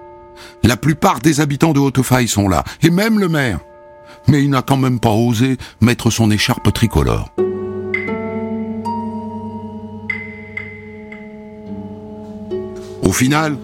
La 0.62 0.76
plupart 0.76 1.18
des 1.18 1.40
habitants 1.40 1.72
de 1.72 1.80
Hautefeuille 1.80 2.28
sont 2.28 2.48
là, 2.48 2.62
et 2.82 2.90
même 2.90 3.18
le 3.18 3.28
maire. 3.28 3.58
Mais 4.28 4.44
il 4.44 4.50
n'a 4.50 4.62
quand 4.62 4.76
même 4.76 5.00
pas 5.00 5.10
osé 5.10 5.56
mettre 5.80 6.10
son 6.10 6.30
écharpe 6.30 6.72
tricolore. 6.72 7.30
Au 13.02 13.12
final, 13.12 13.58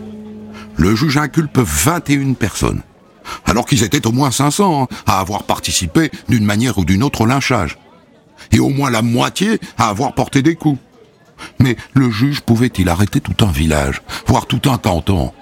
le 0.76 0.96
juge 0.96 1.18
inculpe 1.18 1.58
21 1.58 2.32
personnes, 2.32 2.82
alors 3.46 3.66
qu'ils 3.66 3.84
étaient 3.84 4.08
au 4.08 4.12
moins 4.12 4.32
500 4.32 4.82
hein, 4.82 4.96
à 5.06 5.20
avoir 5.20 5.44
participé 5.44 6.10
d'une 6.28 6.44
manière 6.44 6.78
ou 6.78 6.84
d'une 6.84 7.04
autre 7.04 7.20
au 7.20 7.26
lynchage, 7.26 7.78
et 8.50 8.58
au 8.58 8.70
moins 8.70 8.90
la 8.90 9.02
moitié 9.02 9.60
à 9.78 9.88
avoir 9.88 10.14
porté 10.14 10.42
des 10.42 10.56
coups. 10.56 10.80
Mais 11.58 11.76
le 11.94 12.10
juge 12.10 12.40
pouvait-il 12.40 12.88
arrêter 12.88 13.20
tout 13.20 13.44
un 13.44 13.50
village, 13.50 14.02
voire 14.26 14.46
tout 14.46 14.62
un 14.70 14.78
canton? 14.78 15.32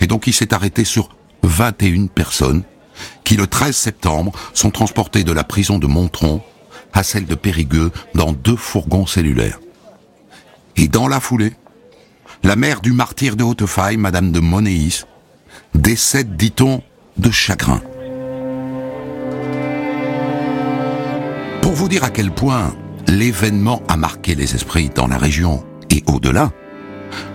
Et 0.00 0.06
donc 0.06 0.26
il 0.26 0.32
s'est 0.32 0.54
arrêté 0.54 0.84
sur 0.84 1.10
21 1.42 2.06
personnes 2.06 2.62
qui, 3.24 3.36
le 3.36 3.46
13 3.46 3.74
septembre, 3.74 4.32
sont 4.54 4.70
transportées 4.70 5.24
de 5.24 5.32
la 5.32 5.44
prison 5.44 5.78
de 5.78 5.86
Montron 5.86 6.42
à 6.92 7.02
celle 7.02 7.26
de 7.26 7.34
Périgueux 7.34 7.92
dans 8.14 8.32
deux 8.32 8.56
fourgons 8.56 9.06
cellulaires. 9.06 9.60
Et 10.76 10.88
dans 10.88 11.08
la 11.08 11.20
foulée, 11.20 11.54
la 12.42 12.56
mère 12.56 12.80
du 12.80 12.92
martyr 12.92 13.36
de 13.36 13.44
Hautefeuille, 13.44 13.96
Madame 13.96 14.32
de 14.32 14.40
Monéis, 14.40 15.04
décède, 15.74 16.36
dit-on, 16.36 16.82
de 17.16 17.30
chagrin. 17.30 17.82
Pour 21.60 21.72
vous 21.72 21.88
dire 21.88 22.04
à 22.04 22.10
quel 22.10 22.30
point 22.32 22.74
l'événement 23.08 23.82
a 23.88 23.96
marqué 23.96 24.34
les 24.34 24.54
esprits 24.54 24.90
dans 24.94 25.06
la 25.06 25.18
région 25.18 25.64
et 25.90 26.02
au-delà, 26.06 26.52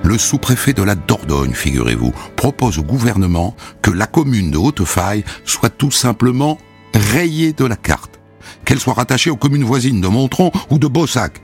le 0.04 0.18
sous-préfet 0.18 0.74
de 0.74 0.84
la 0.84 0.96
Dordogne, 0.96 1.54
figurez-vous, 1.54 2.14
propose 2.36 2.80
au 2.80 2.84
gouvernement 2.84 3.56
que 3.82 3.92
la 3.92 4.08
commune 4.08 4.52
de 4.52 4.58
Hautefeuille 4.58 5.26
soit 5.44 5.70
tout 5.70 5.92
simplement 5.92 6.58
rayée 6.94 7.54
de 7.54 7.66
la 7.66 7.76
carte, 7.76 8.20
qu'elle 8.64 8.80
soit 8.80 8.94
rattachée 8.94 9.30
aux 9.30 9.36
communes 9.36 9.64
voisines 9.64 10.02
de 10.02 10.08
Montron 10.08 10.52
ou 10.70 10.80
de 10.80 10.88
Beausac, 10.88 11.42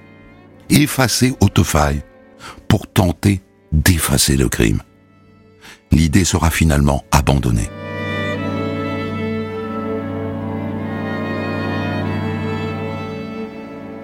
effacer 0.70 1.34
Hautefeuille 1.42 2.04
pour 2.68 2.88
tenter 2.88 3.42
d'effacer 3.72 4.38
le 4.38 4.48
crime. 4.48 4.82
L'idée 5.92 6.24
sera 6.24 6.50
finalement 6.50 7.04
abandonnée. 7.12 7.70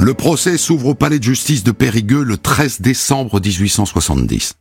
Le 0.08 0.14
procès 0.14 0.58
s'ouvre 0.58 0.88
au 0.88 0.96
palais 0.96 1.20
de 1.20 1.24
justice 1.26 1.66
de 1.66 1.74
Périgueux 1.74 2.24
le 2.24 2.38
13 2.38 2.80
décembre 2.80 3.42
1870. 3.42 4.54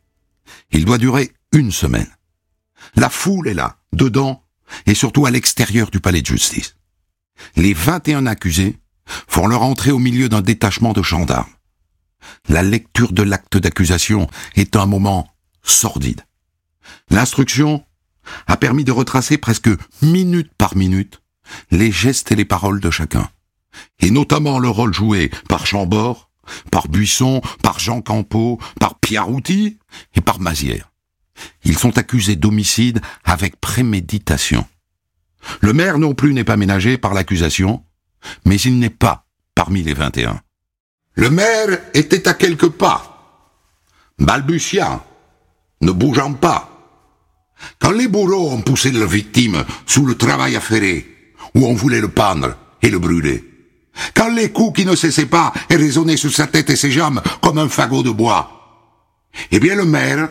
Il 0.73 0.83
doit 0.83 0.97
durer 0.97 1.31
une 1.53 1.71
semaine. 1.71 2.09
La 2.97 3.09
foule 3.09 3.47
est 3.47 3.53
là, 3.53 3.77
dedans, 3.93 4.43
et 4.87 4.93
surtout 4.93 5.25
à 5.25 5.31
l'extérieur 5.31 5.89
du 5.89 6.01
palais 6.01 6.21
de 6.21 6.25
justice. 6.25 6.75
Les 7.55 7.73
21 7.73 8.25
accusés 8.25 8.75
font 9.05 9.47
leur 9.47 9.63
entrée 9.63 9.91
au 9.91 9.99
milieu 9.99 10.27
d'un 10.27 10.41
détachement 10.41 10.91
de 10.91 11.01
gendarmes. 11.01 11.47
La 12.49 12.61
lecture 12.61 13.13
de 13.13 13.23
l'acte 13.23 13.55
d'accusation 13.55 14.27
est 14.55 14.75
un 14.75 14.85
moment 14.85 15.33
sordide. 15.63 16.25
L'instruction 17.09 17.85
a 18.47 18.57
permis 18.57 18.83
de 18.83 18.91
retracer 18.91 19.37
presque 19.37 19.69
minute 20.01 20.51
par 20.57 20.75
minute 20.75 21.21
les 21.71 21.93
gestes 21.93 22.33
et 22.33 22.35
les 22.35 22.43
paroles 22.43 22.81
de 22.81 22.91
chacun, 22.91 23.29
et 23.99 24.11
notamment 24.11 24.59
le 24.59 24.69
rôle 24.69 24.93
joué 24.93 25.31
par 25.47 25.65
Chambord, 25.65 26.29
par 26.71 26.87
Buisson, 26.87 27.41
par 27.61 27.79
Jean 27.79 28.01
Campeau, 28.01 28.59
par 28.79 28.99
Pierre 28.99 29.25
Routy 29.25 29.77
et 30.15 30.21
par 30.21 30.39
Mazière. 30.39 30.91
Ils 31.63 31.77
sont 31.77 31.97
accusés 31.97 32.35
d'homicide 32.35 33.01
avec 33.23 33.59
préméditation. 33.59 34.65
Le 35.61 35.73
maire 35.73 35.97
non 35.97 36.13
plus 36.13 36.33
n'est 36.33 36.43
pas 36.43 36.57
ménagé 36.57 36.97
par 36.97 37.13
l'accusation, 37.13 37.83
mais 38.45 38.59
il 38.59 38.79
n'est 38.79 38.89
pas 38.89 39.25
parmi 39.55 39.83
les 39.83 39.93
21. 39.93 40.41
Le 41.13 41.29
maire 41.29 41.79
était 41.93 42.27
à 42.27 42.33
quelques 42.33 42.69
pas, 42.69 43.43
balbutiant, 44.19 45.03
ne 45.81 45.91
bougeant 45.91 46.33
pas. 46.33 46.73
Quand 47.79 47.91
les 47.91 48.07
bourreaux 48.07 48.51
ont 48.51 48.61
poussé 48.61 48.91
leur 48.91 49.07
victime 49.07 49.63
sous 49.85 50.05
le 50.05 50.15
travail 50.15 50.55
affairé, 50.55 51.07
où 51.55 51.65
on 51.65 51.73
voulait 51.73 52.01
le 52.01 52.09
pendre 52.09 52.55
et 52.81 52.89
le 52.89 52.99
brûler, 52.99 53.43
quand 54.13 54.29
les 54.29 54.51
coups 54.51 54.79
qui 54.79 54.85
ne 54.85 54.95
cessaient 54.95 55.25
pas 55.25 55.53
résonnaient 55.69 56.17
sur 56.17 56.31
sa 56.31 56.47
tête 56.47 56.69
et 56.69 56.75
ses 56.75 56.91
jambes 56.91 57.21
comme 57.41 57.57
un 57.57 57.69
fagot 57.69 58.03
de 58.03 58.11
bois, 58.11 58.57
eh 59.51 59.59
bien 59.59 59.75
le 59.75 59.85
maire 59.85 60.29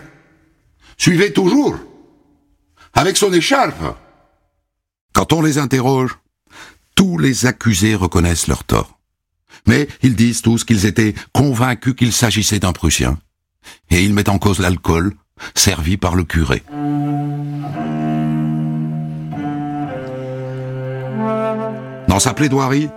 suivait 0.96 1.33
toujours, 1.33 1.76
avec 2.94 3.16
son 3.16 3.33
écharpe. 3.33 3.96
Quand 5.12 5.33
on 5.33 5.42
les 5.42 5.59
interroge, 5.59 6.16
tous 6.94 7.18
les 7.18 7.46
accusés 7.46 7.94
reconnaissent 7.94 8.48
leur 8.48 8.64
tort. 8.64 8.98
Mais 9.66 9.88
ils 10.02 10.14
disent 10.14 10.42
tous 10.42 10.64
qu'ils 10.64 10.87
étaient 10.87 11.14
convaincus 11.33 11.94
qu'il 11.96 12.12
s'agissait 12.12 12.59
d'un 12.59 12.72
Prussien. 12.72 13.18
Et 13.90 14.02
ils 14.05 14.14
mettent 14.14 14.29
en 14.29 14.38
cause 14.38 14.61
l'alcool, 14.61 15.14
servi 15.55 15.96
par 15.96 16.14
le 16.14 16.24
curé. 16.24 16.62
Dans 22.09 22.20
sa 22.20 22.33
plaidoirie, 22.33 22.88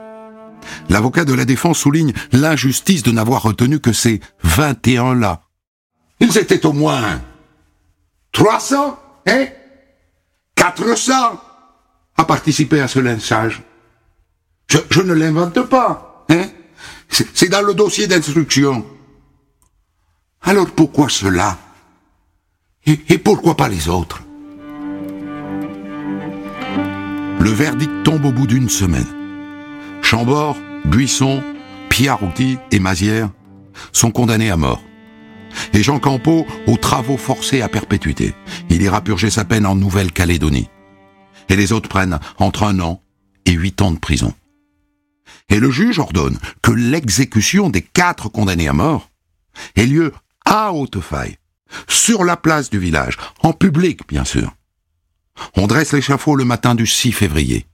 l'avocat 0.90 1.26
de 1.26 1.34
la 1.34 1.46
défense 1.46 1.80
souligne 1.80 2.14
l'injustice 2.32 3.04
de 3.04 3.12
n'avoir 3.12 3.44
retenu 3.44 3.80
que 3.80 3.94
ces 3.94 4.20
21-là. 4.46 5.42
Ils 6.20 6.38
étaient 6.38 6.66
au 6.66 6.74
moins 6.74 7.22
300, 8.32 9.00
hein? 9.28 9.48
400 10.56 11.14
à 12.18 12.26
participer 12.26 12.82
à 12.82 12.88
ce 12.88 13.00
lynchage. 13.00 13.62
Je, 14.68 15.02
ne 15.02 15.14
l'invente 15.14 15.62
pas, 15.64 16.26
hein? 16.30 16.46
C'est 17.10 17.50
dans 17.50 17.62
le 17.62 17.74
dossier 17.74 18.08
d'instruction. 18.08 18.86
Alors 20.42 20.70
pourquoi 20.72 21.10
cela? 21.10 21.58
Et 22.86 23.18
pourquoi 23.18 23.56
pas 23.56 23.68
les 23.68 23.88
autres? 23.90 24.22
Le 27.40 27.52
verdict 27.52 28.04
tombe 28.04 28.26
au 28.26 28.32
bout 28.32 28.48
d'une 28.48 28.70
semaine. 28.70 29.19
Chambord, 30.10 30.58
Buisson, 30.86 31.44
Piarouti 31.88 32.58
et 32.72 32.80
Mazière 32.80 33.30
sont 33.92 34.10
condamnés 34.10 34.50
à 34.50 34.58
mort. 34.58 34.82
Et 35.72 35.84
Jean 35.84 36.00
Campeau 36.00 36.48
aux 36.66 36.78
travaux 36.78 37.16
forcés 37.16 37.62
à 37.62 37.70
perpétuité. 37.70 38.34
Il 38.72 38.82
ira 38.82 39.04
purger 39.04 39.30
sa 39.30 39.46
peine 39.46 39.68
en 39.68 39.76
Nouvelle-Calédonie. 39.76 40.68
Et 41.48 41.56
les 41.56 41.74
autres 41.74 41.90
prennent 41.90 42.20
entre 42.40 42.64
un 42.64 42.80
an 42.80 43.04
et 43.46 43.52
huit 43.52 43.84
ans 43.84 43.92
de 43.92 44.00
prison. 44.00 44.34
Et 45.48 45.60
le 45.60 45.70
juge 45.70 46.00
ordonne 46.00 46.40
que 46.64 46.72
l'exécution 46.72 47.70
des 47.70 47.84
quatre 47.84 48.30
condamnés 48.30 48.68
à 48.68 48.74
mort 48.74 49.12
ait 49.76 49.86
lieu 49.86 50.12
à 50.44 50.74
Haute-Faille, 50.74 51.38
sur 51.88 52.24
la 52.24 52.36
place 52.36 52.72
du 52.72 52.80
village, 52.80 53.18
en 53.44 53.54
public 53.54 54.08
bien 54.08 54.26
sûr. 54.26 54.56
On 55.56 55.68
dresse 55.68 55.94
l'échafaud 55.94 56.36
le 56.36 56.46
matin 56.46 56.74
du 56.74 56.88
6 56.88 57.12
février. 57.12 57.68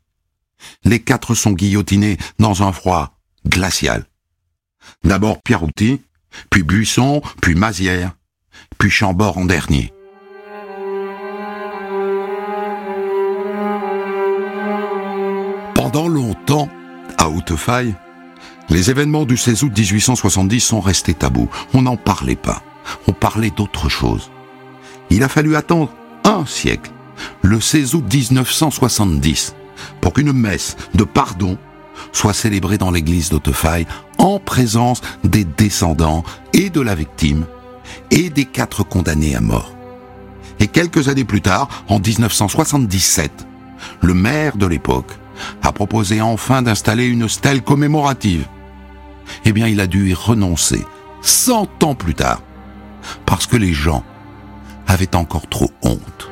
Les 0.83 0.99
quatre 0.99 1.35
sont 1.35 1.51
guillotinés 1.51 2.17
dans 2.39 2.63
un 2.63 2.71
froid 2.71 3.17
glacial. 3.47 4.05
D'abord 5.03 5.41
Pierrouti, 5.41 6.01
puis 6.49 6.63
Buisson, 6.63 7.21
puis 7.41 7.55
Mazière, 7.55 8.15
puis 8.77 8.89
Chambord 8.89 9.37
en 9.37 9.45
dernier. 9.45 9.91
Pendant 15.73 16.07
longtemps, 16.07 16.69
à 17.17 17.29
Haute-Faille, 17.29 17.95
les 18.69 18.89
événements 18.89 19.25
du 19.25 19.37
16 19.37 19.63
août 19.63 19.77
1870 19.77 20.59
sont 20.59 20.81
restés 20.81 21.13
tabous. 21.13 21.49
On 21.73 21.83
n'en 21.83 21.97
parlait 21.97 22.35
pas. 22.35 22.63
On 23.07 23.13
parlait 23.13 23.51
d'autre 23.51 23.89
chose. 23.89 24.31
Il 25.09 25.23
a 25.23 25.29
fallu 25.29 25.55
attendre 25.55 25.93
un 26.23 26.45
siècle, 26.45 26.91
le 27.43 27.61
16 27.61 27.95
août 27.95 28.03
1970, 28.11 29.55
pour 30.01 30.13
qu'une 30.13 30.33
messe 30.33 30.77
de 30.93 31.03
pardon 31.03 31.57
soit 32.11 32.33
célébrée 32.33 32.77
dans 32.77 32.91
l'église 32.91 33.29
d'Haute-Faille 33.29 33.87
en 34.17 34.39
présence 34.39 35.01
des 35.23 35.45
descendants 35.45 36.23
et 36.53 36.69
de 36.69 36.81
la 36.81 36.95
victime 36.95 37.45
et 38.11 38.29
des 38.29 38.45
quatre 38.45 38.83
condamnés 38.83 39.35
à 39.35 39.41
mort. 39.41 39.75
Et 40.59 40.67
quelques 40.67 41.09
années 41.09 41.25
plus 41.25 41.41
tard, 41.41 41.67
en 41.87 41.99
1977, 41.99 43.45
le 44.01 44.13
maire 44.13 44.57
de 44.57 44.65
l'époque 44.65 45.11
a 45.61 45.71
proposé 45.71 46.21
enfin 46.21 46.61
d'installer 46.61 47.05
une 47.05 47.27
stèle 47.27 47.61
commémorative. 47.61 48.47
Eh 49.43 49.51
bien, 49.51 49.67
il 49.67 49.79
a 49.81 49.87
dû 49.87 50.09
y 50.09 50.13
renoncer, 50.13 50.85
cent 51.21 51.67
ans 51.83 51.95
plus 51.95 52.15
tard, 52.15 52.41
parce 53.25 53.47
que 53.47 53.57
les 53.57 53.73
gens 53.73 54.03
avaient 54.87 55.15
encore 55.15 55.47
trop 55.47 55.71
honte. 55.81 56.24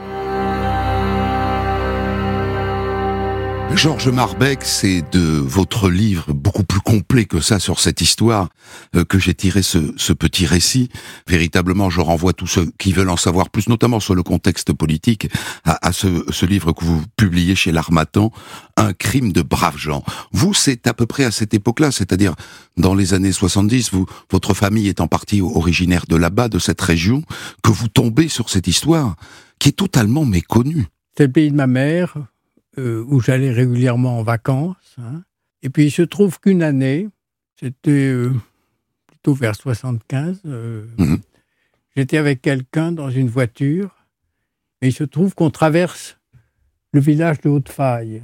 Georges 3.76 4.10
Marbeck, 4.10 4.64
c'est 4.64 5.04
de 5.12 5.20
votre 5.20 5.90
livre 5.90 6.32
beaucoup 6.32 6.64
plus 6.64 6.80
complet 6.80 7.26
que 7.26 7.40
ça 7.40 7.60
sur 7.60 7.80
cette 7.80 8.02
histoire 8.02 8.50
euh, 8.96 9.04
que 9.04 9.18
j'ai 9.20 9.34
tiré 9.34 9.62
ce, 9.62 10.14
petit 10.14 10.46
récit. 10.46 10.90
Véritablement, 11.28 11.90
je 11.90 12.00
renvoie 12.00 12.34
tous 12.34 12.48
ceux 12.48 12.72
qui 12.78 12.94
veulent 12.94 13.10
en 13.10 13.18
savoir 13.18 13.50
plus, 13.50 13.68
notamment 13.68 14.00
sur 14.00 14.16
le 14.16 14.24
contexte 14.24 14.72
politique, 14.74 15.28
à, 15.66 15.92
ce, 15.92 16.46
livre 16.46 16.72
que 16.72 16.86
vous 16.86 17.02
publiez 17.18 17.56
chez 17.56 17.72
l'Armatan, 17.72 18.32
Un 18.78 18.94
crime 18.94 19.34
de 19.34 19.42
braves 19.42 19.78
gens. 19.78 20.04
Vous, 20.32 20.54
c'est 20.54 20.88
à 20.88 20.94
peu 20.94 21.06
près 21.06 21.26
à 21.26 21.32
cette 21.32 21.54
époque-là, 21.54 21.92
c'est-à-dire 21.92 22.36
dans 22.78 22.96
les 22.96 23.14
années 23.14 23.34
70, 23.34 23.92
vous, 23.92 24.06
votre 24.32 24.54
famille 24.54 24.88
est 24.88 25.02
en 25.02 25.08
partie 25.08 25.42
originaire 25.42 26.06
de 26.08 26.16
là-bas, 26.16 26.48
de 26.48 26.60
cette 26.60 26.82
région, 26.82 27.24
que 27.64 27.72
vous 27.72 27.88
tombez 27.88 28.30
sur 28.30 28.50
cette 28.50 28.68
histoire 28.68 29.16
qui 29.60 29.70
est 29.70 29.74
totalement 29.74 30.26
méconnue. 30.26 30.86
C'est 31.18 31.26
le 31.26 31.32
pays 31.32 31.52
de 31.52 31.56
ma 31.56 31.68
mère, 31.68 32.18
euh, 32.78 33.04
où 33.08 33.20
j'allais 33.20 33.52
régulièrement 33.52 34.20
en 34.20 34.24
vacances. 34.24 34.96
Hein. 34.98 35.24
Et 35.62 35.70
puis 35.70 35.86
il 35.86 35.92
se 35.92 36.02
trouve 36.02 36.40
qu'une 36.40 36.64
année, 36.64 37.08
c'était 37.56 37.92
euh, 37.92 38.34
plutôt 39.08 39.34
vers 39.34 39.56
75, 39.56 40.42
euh, 40.46 40.86
mhm. 40.98 41.20
j'étais 41.96 42.18
avec 42.18 42.42
quelqu'un 42.42 42.92
dans 42.92 43.10
une 43.10 43.30
voiture, 43.30 43.96
et 44.82 44.88
il 44.88 44.94
se 44.94 45.04
trouve 45.04 45.36
qu'on 45.36 45.50
traverse 45.50 46.18
le 46.92 47.00
village 47.00 47.42
de 47.42 47.50
Haute-Faille. 47.50 48.24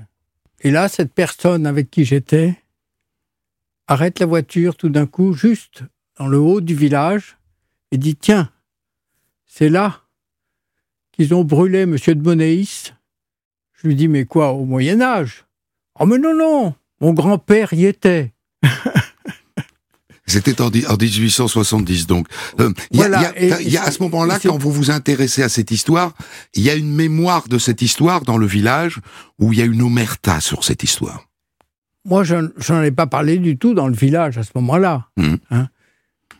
Et 0.62 0.72
là, 0.72 0.90
cette 0.90 1.14
personne 1.14 1.66
avec 1.66 1.90
qui 1.90 2.04
j'étais 2.04 2.58
arrête 3.88 4.20
la 4.20 4.26
voiture 4.26 4.76
tout 4.76 4.90
d'un 4.90 5.06
coup, 5.06 5.34
juste 5.34 5.84
dans 6.18 6.28
le 6.28 6.38
haut 6.38 6.60
du 6.60 6.76
village, 6.76 7.38
et 7.92 7.98
dit 7.98 8.16
Tiens, 8.16 8.52
c'est 9.46 9.70
là 9.70 10.02
qu'ils 11.12 11.34
ont 11.34 11.44
brûlé 11.44 11.82
M. 11.82 11.96
de 11.96 12.22
Monéis 12.22 12.94
je 13.82 13.88
lui 13.88 13.96
dis, 13.96 14.08
mais 14.08 14.26
quoi, 14.26 14.52
au 14.52 14.66
Moyen 14.66 15.02
Âge? 15.02 15.46
Oh 16.00 16.06
mais 16.06 16.18
non, 16.18 16.36
non, 16.36 16.74
mon 17.02 17.14
grand-père 17.14 17.74
y 17.74 17.86
était. 17.86 18.34
C'était 20.26 20.62
en, 20.62 20.70
1870, 20.70 22.06
donc. 22.06 22.28
Euh, 22.60 22.72
il 22.92 23.00
y, 23.00 23.78
a, 23.78 23.84
à 23.84 23.92
ce 23.92 24.04
moment-là, 24.04 24.38
quand 24.42 24.58
vous 24.58 24.72
vous 24.72 24.92
intéressez 24.92 25.42
à 25.42 25.50
cette 25.50 25.72
histoire, 25.72 26.14
il 26.54 26.62
y 26.62 26.70
a 26.70 26.76
une 26.76 26.94
mémoire 26.94 27.48
de 27.48 27.58
cette 27.58 27.82
histoire 27.82 28.22
dans 28.22 28.38
le 28.38 28.46
village 28.46 29.00
où 29.40 29.52
il 29.54 29.60
y 29.60 29.62
a 29.62 29.66
une 29.66 29.82
omerta 29.82 30.40
sur 30.40 30.64
cette 30.64 30.84
histoire? 30.84 31.28
Moi, 32.06 32.24
je 32.24 32.36
n'en 32.36 32.84
ai 32.84 32.92
pas 32.92 33.08
parlé 33.08 33.40
du 33.40 33.58
tout 33.58 33.74
dans 33.74 33.88
le 33.88 33.96
village 33.96 34.38
à 34.38 34.44
ce 34.44 34.52
moment-là. 34.56 35.08
Mmh. 35.18 35.36
Hein. 35.50 35.68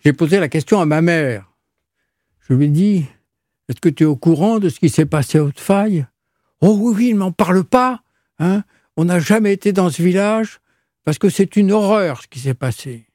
J'ai 0.06 0.14
posé 0.14 0.40
la 0.40 0.50
question 0.50 0.80
à 0.80 0.86
ma 0.86 1.02
mère. 1.02 1.52
Je 2.48 2.54
lui 2.54 2.66
ai 2.66 2.70
dit, 2.70 3.06
est-ce 3.70 3.82
que 3.82 3.90
tu 3.90 4.04
es 4.04 4.08
au 4.08 4.16
courant 4.16 4.60
de 4.60 4.70
ce 4.70 4.80
qui 4.80 4.90
s'est 4.90 5.08
passé 5.08 5.40
à 5.40 5.44
Haute-Faille? 5.44 6.06
Oh 6.62 6.78
oui, 6.80 6.94
oui, 6.96 7.08
il 7.10 7.14
ne 7.14 7.20
m'en 7.20 7.32
parle 7.32 7.64
pas. 7.64 8.02
Hein. 8.40 8.64
On 8.98 9.06
n'a 9.06 9.20
jamais 9.20 9.54
été 9.54 9.72
dans 9.72 9.90
ce 9.90 10.02
village 10.02 10.60
parce 11.06 11.18
que 11.18 11.30
c'est 11.30 11.56
une 11.56 11.72
horreur 11.72 12.22
ce 12.22 12.28
qui 12.28 12.40
s'est 12.40 12.54
passé. 12.54 13.06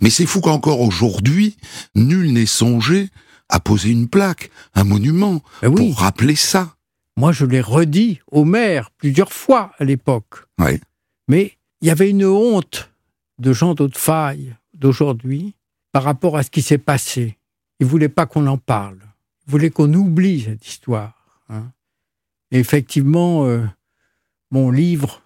Mais 0.00 0.10
c'est 0.10 0.26
fou 0.26 0.40
qu'encore 0.40 0.80
aujourd'hui, 0.80 1.56
nul 1.94 2.32
n'ait 2.32 2.46
songé 2.46 3.10
à 3.48 3.60
poser 3.60 3.90
une 3.90 4.08
plaque, 4.08 4.50
un 4.74 4.84
monument, 4.84 5.42
ben 5.62 5.74
pour 5.74 5.98
rappeler 5.98 6.36
ça. 6.36 6.74
Moi, 7.16 7.32
je 7.32 7.46
l'ai 7.46 7.60
redit 7.60 8.20
au 8.30 8.44
maire 8.44 8.90
plusieurs 8.90 9.32
fois 9.32 9.72
à 9.78 9.84
l'époque. 9.84 10.46
Oui. 10.58 10.80
Mais 11.28 11.56
il 11.80 11.88
y 11.88 11.90
avait 11.90 12.10
une 12.10 12.26
honte 12.26 12.90
de 13.38 13.52
gens 13.52 13.74
d'autres 13.74 14.00
failles 14.00 14.54
d'aujourd'hui 14.74 15.54
par 15.92 16.02
rapport 16.02 16.36
à 16.36 16.42
ce 16.42 16.50
qui 16.50 16.62
s'est 16.62 16.78
passé. 16.78 17.38
Ils 17.80 17.86
ne 17.86 17.90
voulaient 17.90 18.08
pas 18.08 18.26
qu'on 18.26 18.46
en 18.46 18.58
parle. 18.58 18.98
Ils 19.46 19.50
voulaient 19.50 19.70
qu'on 19.70 19.92
oublie 19.94 20.42
cette 20.42 20.66
histoire. 20.66 21.15
Effectivement, 22.56 23.46
euh, 23.46 23.62
mon 24.50 24.70
livre 24.70 25.22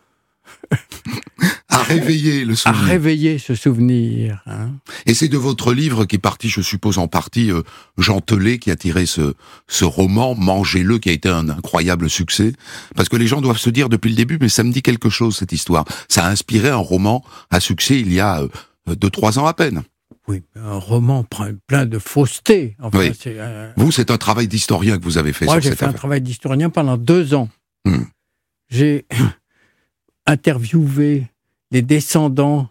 à 1.69 1.83
réveiller 1.83 2.45
le 2.45 2.55
ce 3.38 3.55
souvenir. 3.55 4.43
hein. 4.47 4.73
Et 5.07 5.14
c'est 5.14 5.29
de 5.29 5.38
votre 5.38 5.73
livre 5.73 6.05
qui 6.05 6.16
est 6.16 6.21
parti, 6.21 6.49
je 6.49 6.61
suppose 6.61 6.99
en 6.99 7.09
partie, 7.09 7.51
euh, 7.51 7.62
Jean 7.99 8.21
Telet 8.21 8.59
qui 8.59 8.71
a 8.71 8.77
tiré 8.77 9.07
ce, 9.07 9.35
ce 9.69 9.85
roman, 9.85 10.35
Mangez-le, 10.35 10.99
qui 10.99 11.09
a 11.09 11.12
été 11.12 11.29
un 11.29 11.49
incroyable 11.49 12.11
succès. 12.11 12.53
Parce 12.97 13.09
que 13.09 13.16
les 13.16 13.27
gens 13.27 13.40
doivent 13.40 13.59
se 13.59 13.71
dire 13.71 13.88
depuis 13.88 14.11
le 14.11 14.16
début, 14.16 14.38
mais 14.40 14.49
ça 14.49 14.64
me 14.64 14.73
dit 14.73 14.83
quelque 14.83 15.11
chose 15.11 15.37
cette 15.37 15.53
histoire. 15.53 15.85
Ça 16.09 16.25
a 16.25 16.31
inspiré 16.31 16.69
un 16.69 16.77
roman 16.77 17.25
à 17.51 17.61
succès 17.61 18.01
il 18.01 18.12
y 18.12 18.21
a 18.21 18.40
euh, 18.43 18.95
deux, 18.97 19.11
trois 19.11 19.38
ans 19.38 19.47
à 19.47 19.55
peine. 19.55 19.83
Oui, 20.31 20.43
un 20.55 20.77
roman 20.79 21.25
plein 21.66 21.87
de 21.87 21.99
fausseté. 21.99 22.77
Enfin, 22.81 22.99
Oui. 23.01 23.12
un- 23.40 23.73
Vous, 23.77 23.90
c'est 23.90 24.12
un 24.12 24.16
travail 24.16 24.47
d'historien 24.47 24.97
que 24.97 25.03
vous 25.03 25.19
avez 25.19 25.33
fait 25.33 25.45
Moi, 25.47 25.55
sur 25.55 25.62
j'ai 25.62 25.71
cette 25.71 25.79
fait 25.81 25.85
un 25.87 25.93
travail 25.93 26.21
d'historien 26.21 26.71
pendant 26.71 26.97
deux 26.97 27.35
ans. 27.35 27.49
Hmm. 27.85 28.05
J'ai 28.69 29.07
interviewé 30.27 31.27
les 31.73 31.83
descendants 31.83 32.69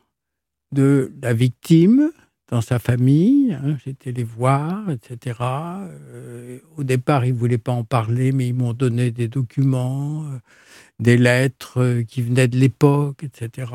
de 0.72 1.12
la 1.22 1.34
victime 1.34 2.12
dans 2.50 2.62
sa 2.62 2.80
famille. 2.80 3.54
hein, 3.54 3.78
J'étais 3.86 4.14
les 4.14 4.24
voir, 4.24 4.90
etc. 4.90 5.38
Euh, 5.42 6.60
au 6.78 6.84
départ, 6.86 7.26
ils 7.26 7.34
ne 7.34 7.38
voulaient 7.38 7.58
pas 7.58 7.74
en 7.74 7.84
parler, 7.84 8.32
mais 8.32 8.48
ils 8.48 8.54
m'ont 8.54 8.74
donné 8.74 9.12
des 9.12 9.28
documents, 9.28 10.24
euh, 10.32 10.38
des 11.00 11.18
lettres 11.18 11.82
euh, 11.82 12.04
qui 12.04 12.22
venaient 12.22 12.48
de 12.48 12.58
l'époque, 12.58 13.24
etc. 13.24 13.72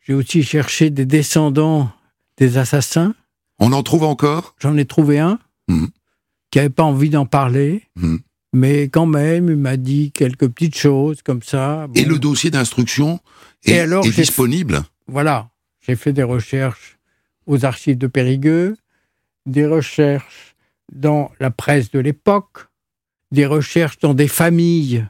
J'ai 0.00 0.14
aussi 0.14 0.42
cherché 0.42 0.88
des 0.90 1.06
descendants 1.06 1.90
des 2.36 2.58
assassins. 2.58 3.14
On 3.58 3.72
en 3.72 3.82
trouve 3.82 4.04
encore? 4.04 4.54
J'en 4.60 4.76
ai 4.76 4.84
trouvé 4.84 5.18
un 5.18 5.38
Mhm. 5.68 5.88
qui 6.50 6.58
n'avait 6.58 6.70
pas 6.70 6.82
envie 6.82 7.10
d'en 7.10 7.26
parler, 7.26 7.82
Mhm. 7.96 8.20
mais 8.52 8.88
quand 8.88 9.06
même, 9.06 9.48
il 9.48 9.56
m'a 9.56 9.76
dit 9.76 10.12
quelques 10.12 10.48
petites 10.48 10.76
choses 10.76 11.22
comme 11.22 11.42
ça. 11.42 11.86
Et 11.94 12.04
le 12.04 12.18
dossier 12.18 12.50
d'instruction 12.50 13.20
Et 13.64 13.72
est, 13.72 13.80
alors, 13.80 14.04
est 14.04 14.10
disponible? 14.10 14.82
Voilà, 15.06 15.50
j'ai 15.80 15.96
fait 15.96 16.12
des 16.12 16.22
recherches 16.22 16.98
aux 17.46 17.64
archives 17.64 17.98
de 17.98 18.06
Périgueux, 18.06 18.76
des 19.46 19.66
recherches 19.66 20.54
dans 20.92 21.30
la 21.40 21.50
presse 21.50 21.90
de 21.90 21.98
l'époque, 21.98 22.68
des 23.30 23.46
recherches 23.46 23.98
dans 23.98 24.14
des 24.14 24.28
familles 24.28 25.06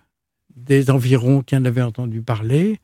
des 0.57 0.89
environs 0.91 1.43
qui 1.43 1.57
en 1.57 1.65
avaient 1.65 1.83
entendu 1.83 2.23
parler. 2.23 2.81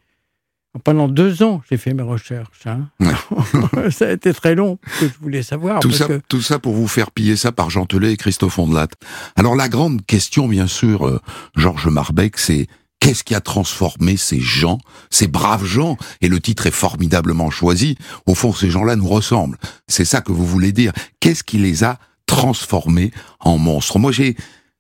Pendant 0.84 1.08
deux 1.08 1.42
ans, 1.42 1.62
j'ai 1.68 1.76
fait 1.76 1.92
mes 1.94 2.02
recherches. 2.04 2.64
hein. 2.66 2.88
ça 3.90 4.06
a 4.06 4.12
été 4.12 4.32
très 4.32 4.54
long, 4.54 4.76
parce 4.84 4.98
que 5.00 5.06
je 5.08 5.18
voulais 5.20 5.42
savoir. 5.42 5.80
tout 5.80 5.88
parce 5.88 5.98
ça, 5.98 6.06
que- 6.06 6.20
tout 6.28 6.40
ça 6.42 6.58
pour 6.60 6.74
vous 6.74 6.86
faire 6.86 7.10
piller 7.10 7.36
ça 7.36 7.50
par 7.50 7.70
Jean 7.70 7.86
Telet 7.86 8.12
et 8.12 8.16
Christophe 8.16 8.58
Ondelat. 8.58 8.86
Alors 9.34 9.56
la 9.56 9.68
grande 9.68 10.06
question, 10.06 10.46
bien 10.46 10.68
sûr, 10.68 11.06
euh, 11.08 11.20
Georges 11.56 11.88
Marbeck, 11.88 12.38
c'est 12.38 12.68
qu'est-ce 13.00 13.24
qui 13.24 13.34
a 13.34 13.40
transformé 13.40 14.16
ces 14.16 14.38
gens, 14.40 14.78
ces 15.10 15.26
braves 15.26 15.64
gens 15.64 15.96
Et 16.20 16.28
le 16.28 16.38
titre 16.38 16.66
est 16.66 16.70
formidablement 16.70 17.50
choisi. 17.50 17.96
Au 18.26 18.36
fond, 18.36 18.52
ces 18.52 18.70
gens-là 18.70 18.94
nous 18.94 19.08
ressemblent. 19.08 19.58
C'est 19.88 20.04
ça 20.04 20.20
que 20.20 20.30
vous 20.30 20.46
voulez 20.46 20.70
dire. 20.70 20.92
Qu'est-ce 21.18 21.42
qui 21.42 21.58
les 21.58 21.82
a 21.82 21.98
transformés 22.26 23.10
en 23.40 23.58
monstres? 23.58 23.98
Moi, 23.98 24.12
j'ai 24.12 24.36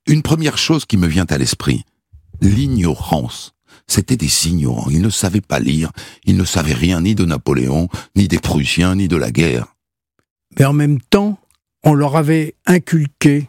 une 0.06 0.22
première 0.22 0.56
chose 0.56 0.84
qui 0.84 0.96
me 0.98 1.08
vient 1.08 1.26
à 1.30 1.36
l'esprit. 1.38 1.84
L'ignorance. 2.42 3.54
C'était 3.90 4.16
des 4.16 4.46
ignorants. 4.46 4.88
Ils 4.88 5.02
ne 5.02 5.10
savaient 5.10 5.40
pas 5.40 5.58
lire. 5.58 5.90
Ils 6.24 6.36
ne 6.36 6.44
savaient 6.44 6.74
rien 6.74 7.00
ni 7.00 7.16
de 7.16 7.24
Napoléon, 7.24 7.88
ni 8.14 8.28
des 8.28 8.38
Prussiens, 8.38 8.94
ni 8.94 9.08
de 9.08 9.16
la 9.16 9.32
guerre. 9.32 9.74
mais 10.56 10.64
en 10.64 10.72
même 10.72 11.00
temps, 11.00 11.40
on 11.82 11.94
leur 11.94 12.14
avait 12.14 12.54
inculqué 12.66 13.48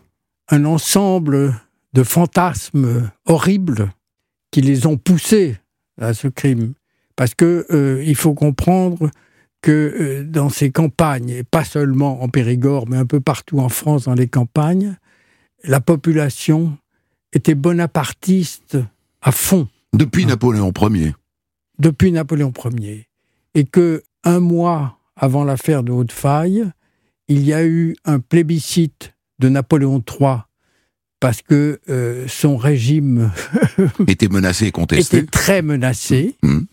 un 0.50 0.66
ensemble 0.66 1.54
de 1.94 2.02
fantasmes 2.02 3.12
horribles 3.26 3.92
qui 4.50 4.62
les 4.62 4.88
ont 4.88 4.98
poussés 4.98 5.58
à 6.00 6.16
ce 6.16 6.28
crime. 6.28 6.74
Parce 7.16 7.36
que 7.36 7.68
euh, 7.70 8.04
il 8.04 8.16
faut 8.16 8.34
comprendre 8.34 9.12
que 9.62 9.72
euh, 9.72 10.24
dans 10.24 10.50
ces 10.50 10.72
campagnes, 10.72 11.30
et 11.30 11.44
pas 11.44 11.66
seulement 11.66 12.24
en 12.24 12.30
Périgord, 12.30 12.90
mais 12.90 12.98
un 12.98 13.06
peu 13.06 13.20
partout 13.20 13.60
en 13.60 13.70
France, 13.70 14.06
dans 14.06 14.16
les 14.16 14.28
campagnes, 14.28 14.98
la 15.64 15.82
population 15.82 16.76
était 17.32 17.54
bonapartiste 17.54 18.80
à 19.22 19.32
fond 19.32 19.68
Depuis 19.94 20.24
Ah. 20.24 20.28
Napoléon 20.30 20.72
Ier. 20.92 21.14
depuis 21.80 22.12
Napoléon 22.12 22.54
Ier, 22.80 23.08
et 23.56 23.66
que 23.66 24.04
un 24.24 24.40
mois 24.40 25.00
avant 25.16 25.44
l'affaire 25.44 25.84
de 25.84 25.92
Haute-Faille, 25.92 26.66
il 27.28 27.44
y 27.44 27.54
a 27.54 27.66
eu 27.66 27.96
un 28.06 28.20
plébiscite 28.20 29.14
de 29.40 29.50
Napoléon 29.50 30.02
III 30.08 30.38
parce 31.20 31.42
que 31.42 31.80
euh, 31.90 32.28
son 32.28 32.58
régime 32.58 33.32
était 34.08 34.28
menacé 34.28 34.68
et 34.68 34.72
contesté. 34.72 35.18
était 35.18 35.28
très 35.28 35.62
menacé, 35.62 36.36
Mhm. 36.44 36.66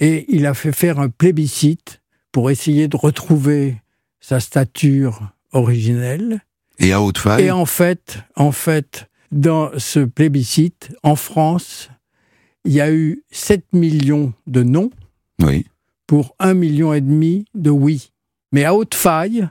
et 0.00 0.24
il 0.34 0.46
a 0.46 0.54
fait 0.54 0.72
faire 0.72 0.98
un 0.98 1.08
plébiscite 1.08 2.00
pour 2.32 2.50
essayer 2.50 2.88
de 2.88 2.96
retrouver 2.96 3.76
sa 4.20 4.40
stature 4.40 5.30
originelle. 5.52 6.40
Et 6.78 6.92
à 6.92 7.00
Haute-Faille, 7.02 7.44
Et 7.44 7.50
en 7.50 7.66
fait, 7.66 8.18
en 8.36 8.50
fait, 8.52 9.08
dans 9.30 9.70
ce 9.78 10.00
plébiscite, 10.00 10.90
en 11.02 11.16
France, 11.16 11.90
il 12.64 12.72
y 12.72 12.80
a 12.80 12.92
eu 12.92 13.22
7 13.30 13.64
millions 13.72 14.32
de 14.46 14.62
non 14.62 14.90
oui, 15.42 15.66
pour 16.06 16.34
un 16.38 16.54
million 16.54 16.92
et 16.92 17.00
demi 17.00 17.46
de 17.54 17.70
oui. 17.70 18.12
Mais 18.52 18.64
à 18.64 18.74
Haute-Faille, 18.74 19.48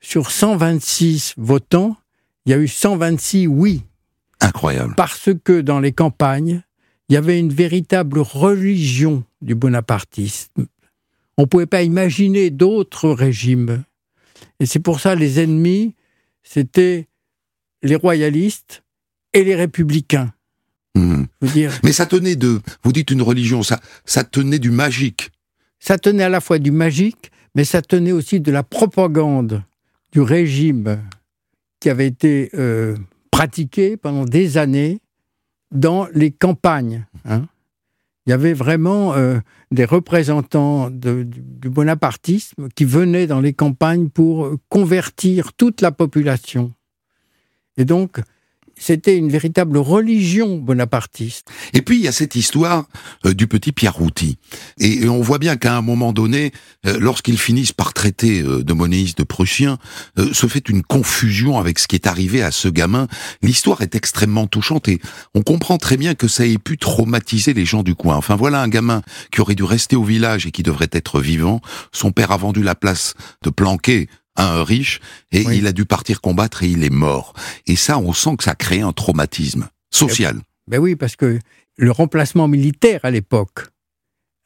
sur 0.00 0.30
126 0.30 1.34
votants, 1.36 1.96
il 2.44 2.50
y 2.50 2.54
a 2.54 2.58
eu 2.58 2.68
126 2.68 3.46
oui. 3.46 3.84
incroyable. 4.40 4.94
Parce 4.96 5.30
que 5.44 5.60
dans 5.60 5.80
les 5.80 5.92
campagnes, 5.92 6.62
il 7.08 7.14
y 7.14 7.16
avait 7.16 7.38
une 7.38 7.52
véritable 7.52 8.18
religion 8.20 9.24
du 9.42 9.54
bonapartisme. 9.54 10.66
On 11.36 11.42
ne 11.42 11.46
pouvait 11.46 11.66
pas 11.66 11.82
imaginer 11.82 12.50
d'autres 12.50 13.10
régimes. 13.10 13.84
Et 14.60 14.66
c'est 14.66 14.80
pour 14.80 15.00
ça 15.00 15.14
les 15.14 15.40
ennemis, 15.40 15.94
c'était 16.42 17.08
les 17.82 17.96
royalistes 17.96 18.82
et 19.32 19.44
les 19.44 19.54
républicains. 19.54 20.32
Mhm. 20.94 21.26
Je 21.40 21.46
veux 21.46 21.52
dire, 21.52 21.72
Mais 21.84 21.92
ça 21.92 22.06
tenait 22.06 22.36
de, 22.36 22.60
vous 22.84 22.92
dites 22.92 23.10
une 23.10 23.22
religion, 23.22 23.62
ça, 23.62 23.80
ça 24.04 24.24
tenait 24.24 24.58
du 24.58 24.70
magique. 24.70 25.30
ça 25.80 25.98
tenait 25.98 26.24
à 26.24 26.28
la 26.28 26.40
fois 26.40 26.58
du 26.58 26.70
magique, 26.70 27.30
mais 27.54 27.64
ça 27.64 27.82
tenait 27.82 28.12
aussi 28.12 28.40
de 28.40 28.52
la 28.52 28.62
propagande 28.62 29.62
du 30.12 30.20
régime 30.20 30.98
qui 31.80 31.88
avait 31.90 32.06
été 32.06 32.50
euh, 32.54 32.96
pratiqué 33.30 33.96
pendant 33.96 34.24
des 34.24 34.58
années 34.58 35.00
dans 35.70 36.06
les 36.14 36.30
campagnes. 36.30 37.06
hein. 37.24 37.46
Il 38.26 38.30
y 38.30 38.32
avait 38.32 38.52
vraiment 38.52 39.14
euh, 39.14 39.40
des 39.72 39.84
représentants 39.84 40.90
de- 40.90 41.24
du, 41.24 41.68
bonapartisme 41.68 42.68
qui 42.76 42.84
venaient 42.84 43.26
dans 43.26 43.40
les 43.40 43.52
campagnes 43.52 44.10
pour 44.10 44.52
convertir 44.68 45.52
toute 45.54 45.80
la 45.80 45.90
population. 45.90 46.72
Et 47.78 47.84
donc, 47.84 48.20
c'était 48.82 49.16
une 49.16 49.30
véritable 49.30 49.78
religion 49.78 50.58
bonapartiste. 50.58 51.48
Et 51.72 51.82
puis 51.82 51.98
il 51.98 52.02
y 52.02 52.08
a 52.08 52.12
cette 52.12 52.34
histoire 52.34 52.86
euh, 53.24 53.32
du 53.32 53.46
petit 53.46 53.72
Pierre 53.72 53.94
Routy. 53.94 54.38
Et, 54.78 55.04
et 55.04 55.08
on 55.08 55.20
voit 55.20 55.38
bien 55.38 55.56
qu'à 55.56 55.76
un 55.76 55.82
moment 55.82 56.12
donné, 56.12 56.52
euh, 56.86 56.98
lorsqu'ils 56.98 57.38
finissent 57.38 57.72
par 57.72 57.94
traiter 57.94 58.42
euh, 58.42 58.64
de 58.64 58.72
monnéistes 58.72 59.18
de 59.18 59.22
Prussiens, 59.22 59.78
euh, 60.18 60.32
se 60.32 60.46
fait 60.48 60.68
une 60.68 60.82
confusion 60.82 61.58
avec 61.58 61.78
ce 61.78 61.86
qui 61.86 61.94
est 61.94 62.08
arrivé 62.08 62.42
à 62.42 62.50
ce 62.50 62.68
gamin. 62.68 63.06
L'histoire 63.42 63.82
est 63.82 63.94
extrêmement 63.94 64.48
touchante 64.48 64.88
et 64.88 65.00
on 65.34 65.42
comprend 65.42 65.78
très 65.78 65.96
bien 65.96 66.14
que 66.14 66.26
ça 66.26 66.44
ait 66.44 66.58
pu 66.58 66.78
traumatiser 66.78 67.54
les 67.54 67.64
gens 67.64 67.84
du 67.84 67.94
coin. 67.94 68.16
Enfin 68.16 68.34
voilà 68.34 68.60
un 68.62 68.68
gamin 68.68 69.02
qui 69.30 69.40
aurait 69.40 69.54
dû 69.54 69.64
rester 69.64 69.94
au 69.94 70.02
village 70.02 70.46
et 70.46 70.50
qui 70.50 70.64
devrait 70.64 70.90
être 70.90 71.20
vivant. 71.20 71.60
Son 71.92 72.10
père 72.10 72.32
a 72.32 72.36
vendu 72.36 72.62
la 72.62 72.74
place 72.74 73.14
de 73.42 73.50
Planquet 73.50 74.08
un 74.36 74.64
riche 74.64 75.00
et 75.30 75.44
Oui. 75.46 75.58
il 75.58 75.66
a 75.66 75.72
dû 75.72 75.84
partir 75.84 76.20
combattre 76.20 76.62
et 76.62 76.68
il 76.68 76.84
est 76.84 76.90
mort. 76.90 77.34
Et 77.66 77.76
ça, 77.76 77.98
on 77.98 78.12
sent 78.12 78.36
que 78.38 78.44
ça 78.44 78.54
crée 78.54 78.80
un 78.80 78.92
traumatisme 78.92 79.68
social. 79.90 80.40
Ben 80.68 80.78
oui, 80.78 80.96
parce 80.96 81.16
que 81.16 81.38
le 81.76 81.90
remplacement 81.90 82.48
militaire 82.48 83.00
à 83.04 83.10
l'époque, 83.10 83.66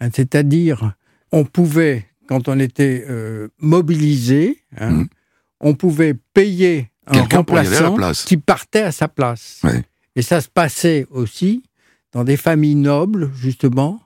hein, 0.00 0.08
c'est-à-dire 0.14 0.94
on 1.32 1.44
pouvait, 1.44 2.06
quand 2.28 2.48
on 2.48 2.58
était 2.58 3.04
euh, 3.08 3.48
mobilisé, 3.58 4.58
hein, 4.76 4.90
Mhm. 4.90 5.08
on 5.60 5.74
pouvait 5.74 6.14
payer 6.34 6.90
un 7.06 7.22
remplaçant 7.22 7.96
qui 8.26 8.36
partait 8.36 8.82
à 8.82 8.92
sa 8.92 9.06
place. 9.08 9.62
Et 10.16 10.22
ça 10.22 10.40
se 10.40 10.48
passait 10.48 11.06
aussi 11.10 11.62
dans 12.12 12.24
des 12.24 12.36
familles 12.36 12.74
nobles, 12.74 13.30
justement, 13.36 14.00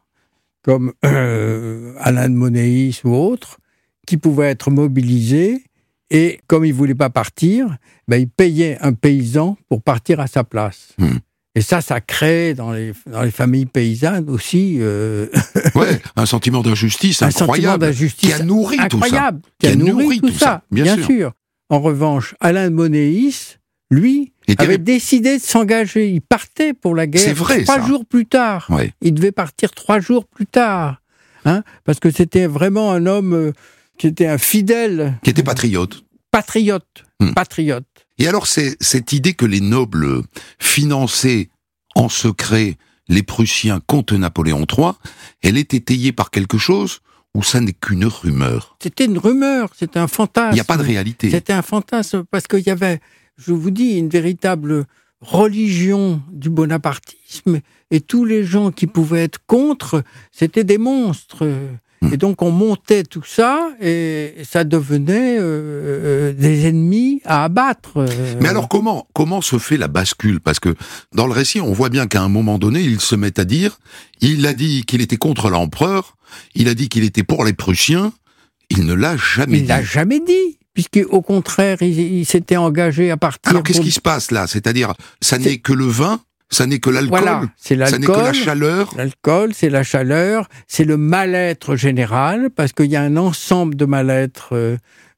comme 0.63 0.93
euh, 1.07 1.95
Alain 2.01 2.29
de 2.29 2.35
Monéis 2.35 3.01
ou 3.05 3.15
autres, 3.15 3.59
qui 4.07 4.17
pouvaient 4.19 4.51
être 4.51 4.71
mobilisés. 4.71 5.65
Et 6.11 6.41
comme 6.47 6.65
il 6.65 6.73
ne 6.73 6.77
voulait 6.77 6.95
pas 6.95 7.11
partir, 7.11 7.77
ben, 8.09 8.17
il 8.17 8.29
payait 8.29 8.79
un 8.81 8.93
paysan 8.93 9.57
pour 9.69 9.83
partir 9.83 10.21
à 10.21 10.27
sa 10.27 10.45
place. 10.45 10.89
Hmm. 10.99 11.19
Et 11.55 11.63
ça, 11.63 11.81
ça 11.81 12.01
crée 12.01 12.55
dans 12.55 12.73
les, 12.73 12.93
dans 13.07 13.23
les 13.23 13.31
familles 13.31 13.67
paysannes 13.67 14.31
aussi 14.31 14.77
euh, 14.81 15.27
Ouais, 15.75 16.01
un 16.15 16.27
sentiment 16.27 16.63
d'injustice 16.63 17.23
un 17.23 17.31
sentiment 17.31 17.53
incroyable 17.55 17.85
d'injustice 17.85 18.29
qui 18.29 18.33
a 18.33 18.45
nourri 18.45 18.79
tout 18.89 19.03
ça. 19.03 19.33
qui 19.59 19.67
a 19.67 19.75
nourri 19.75 20.21
tout 20.21 20.31
ça, 20.31 20.63
bien 20.71 20.85
bien, 20.85 20.97
sûr. 20.97 21.07
sûr. 21.07 21.33
En 21.69 21.81
revanche, 21.81 22.35
Alain 22.41 22.71
Monéis, 22.71 23.59
lui, 23.91 24.33
avait 24.59 24.79
décidé 24.79 25.39
de 25.39 25.43
s'engager. 25.43 26.09
Il 26.11 26.21
partait 26.21 26.73
pour 26.73 26.95
la 26.95 27.07
guerre 27.07 27.35
vrai, 27.35 27.63
trois 27.65 27.81
ça. 27.81 27.87
jours 27.87 28.05
plus 28.05 28.27
tard. 28.27 28.67
Ouais. 28.71 28.93
Il 29.01 29.15
devait 29.15 29.33
partir 29.33 29.73
trois 29.73 30.01
jours 30.01 30.27
plus 30.27 30.47
tard. 30.47 31.01
Hein, 31.45 31.63
parce 31.85 32.01
que 32.01 32.11
c'était 32.11 32.47
vraiment 32.47 32.93
un 32.93 33.07
homme 33.07 33.33
euh, 33.33 33.53
qui 34.01 34.07
était 34.07 34.27
un 34.27 34.39
fidèle. 34.39 35.19
Qui 35.23 35.29
était 35.29 35.43
patriote. 35.43 36.05
Patriote. 36.31 37.05
Hmm. 37.21 37.35
Patriote. 37.35 37.85
Et 38.17 38.27
alors, 38.27 38.47
c'est 38.47 38.75
cette 38.81 39.13
idée 39.13 39.35
que 39.35 39.45
les 39.45 39.61
nobles 39.61 40.23
finançaient 40.59 41.51
en 41.95 42.09
secret 42.09 42.79
les 43.09 43.23
Prussiens 43.23 43.81
contre 43.87 44.17
Napoléon 44.17 44.65
III, 44.65 44.93
elle 45.43 45.59
est 45.59 45.75
étayée 45.75 46.13
par 46.13 46.31
quelque 46.31 46.57
chose 46.57 47.01
ou 47.35 47.43
ça 47.43 47.61
n'est 47.61 47.75
qu'une 47.75 48.07
rumeur? 48.07 48.79
C'était 48.83 49.05
une 49.05 49.19
rumeur, 49.19 49.69
c'était 49.77 49.99
un 49.99 50.09
fantasme. 50.09 50.53
Il 50.53 50.55
n'y 50.55 50.61
a 50.61 50.65
pas 50.65 50.79
de 50.79 50.83
réalité. 50.83 51.29
C'était 51.29 51.53
un 51.53 51.63
fantasme 51.63 52.25
parce 52.31 52.47
qu'il 52.47 52.67
y 52.67 52.71
avait, 52.71 53.01
je 53.37 53.53
vous 53.53 53.71
dis, 53.71 53.99
une 53.99 54.09
véritable 54.09 54.87
religion 55.21 56.23
du 56.33 56.49
bonapartisme 56.49 57.61
et 57.91 58.01
tous 58.01 58.25
les 58.25 58.45
gens 58.45 58.71
qui 58.71 58.87
pouvaient 58.87 59.25
être 59.25 59.45
contre, 59.47 60.03
c'était 60.33 60.65
des 60.65 60.79
monstres. 60.79 61.47
Et 62.13 62.17
donc 62.17 62.41
on 62.43 62.51
montait 62.51 63.03
tout 63.03 63.23
ça 63.25 63.71
et 63.81 64.35
ça 64.49 64.65
devenait 64.65 65.39
euh, 65.39 65.43
euh, 65.43 66.33
des 66.33 66.67
ennemis 66.67 67.21
à 67.25 67.45
abattre. 67.45 68.07
Mais 68.41 68.49
alors 68.49 68.69
comment 68.69 69.07
comment 69.13 69.43
se 69.43 69.59
fait 69.59 69.77
la 69.77 69.89
bascule? 69.89 70.41
Parce 70.41 70.61
que 70.61 70.75
dans 71.15 71.27
le 71.27 71.33
récit, 71.33 71.61
on 71.61 71.73
voit 71.73 71.91
bien 71.91 72.07
qu'à 72.07 72.23
un 72.23 72.29
moment 72.29 72.59
donné, 72.59 72.81
il 72.81 73.01
se 73.01 73.15
met 73.17 73.39
à 73.39 73.45
dire, 73.45 73.79
il 74.21 74.47
a 74.47 74.55
dit 74.55 74.85
qu'il 74.87 75.03
était 75.03 75.19
contre 75.19 75.51
l'empereur, 75.51 76.17
il 76.55 76.69
a 76.69 76.75
dit 76.75 76.89
qu'il 76.89 77.05
était 77.05 77.23
pour 77.23 77.45
les 77.45 77.53
Prussiens, 77.53 78.13
il 78.71 78.87
ne 78.87 78.95
l'a 78.95 79.17
jamais 79.19 79.59
dit. 79.59 79.65
Il 79.65 79.69
l'a 79.69 79.83
jamais 79.83 80.21
dit 80.21 80.59
puisqu'au 80.73 81.21
contraire, 81.21 81.83
il, 81.83 82.25
s'était 82.25 82.57
engagé 82.57 83.11
à 83.11 83.17
partir. 83.17 83.51
Alors 83.51 83.63
qu'est-ce 83.63 83.81
qui 83.81 83.91
se 83.91 84.01
passe 84.01 84.31
là? 84.31 84.47
C'est-à-dire, 84.47 84.95
ça 85.21 85.39
n'est 85.39 85.59
que 85.59 85.73
le 85.73 85.87
vin 85.87 86.21
ça 86.51 86.67
n'est 86.67 86.79
que 86.79 86.91
l'alcool. 86.91 87.21
Voilà, 87.21 87.43
c'est 87.57 87.77
l'alcool. 87.77 88.05
Ça 88.05 88.13
n'est 88.13 88.19
que 88.19 88.27
la 88.27 88.33
chaleur. 88.33 88.95
L'alcool, 88.97 89.55
c'est 89.55 89.71
la 89.71 89.83
chaleur, 89.83 90.49
c'est 90.67 90.85
le 90.85 90.97
mal-être 90.97 91.77
général, 91.77 92.51
parce 92.51 92.73
qu'il 92.73 92.91
y 92.91 92.97
a 92.97 93.03
un 93.03 93.17
ensemble 93.17 93.77
de 93.77 93.85
mal-être, 93.85 94.51
euh, 94.53 94.77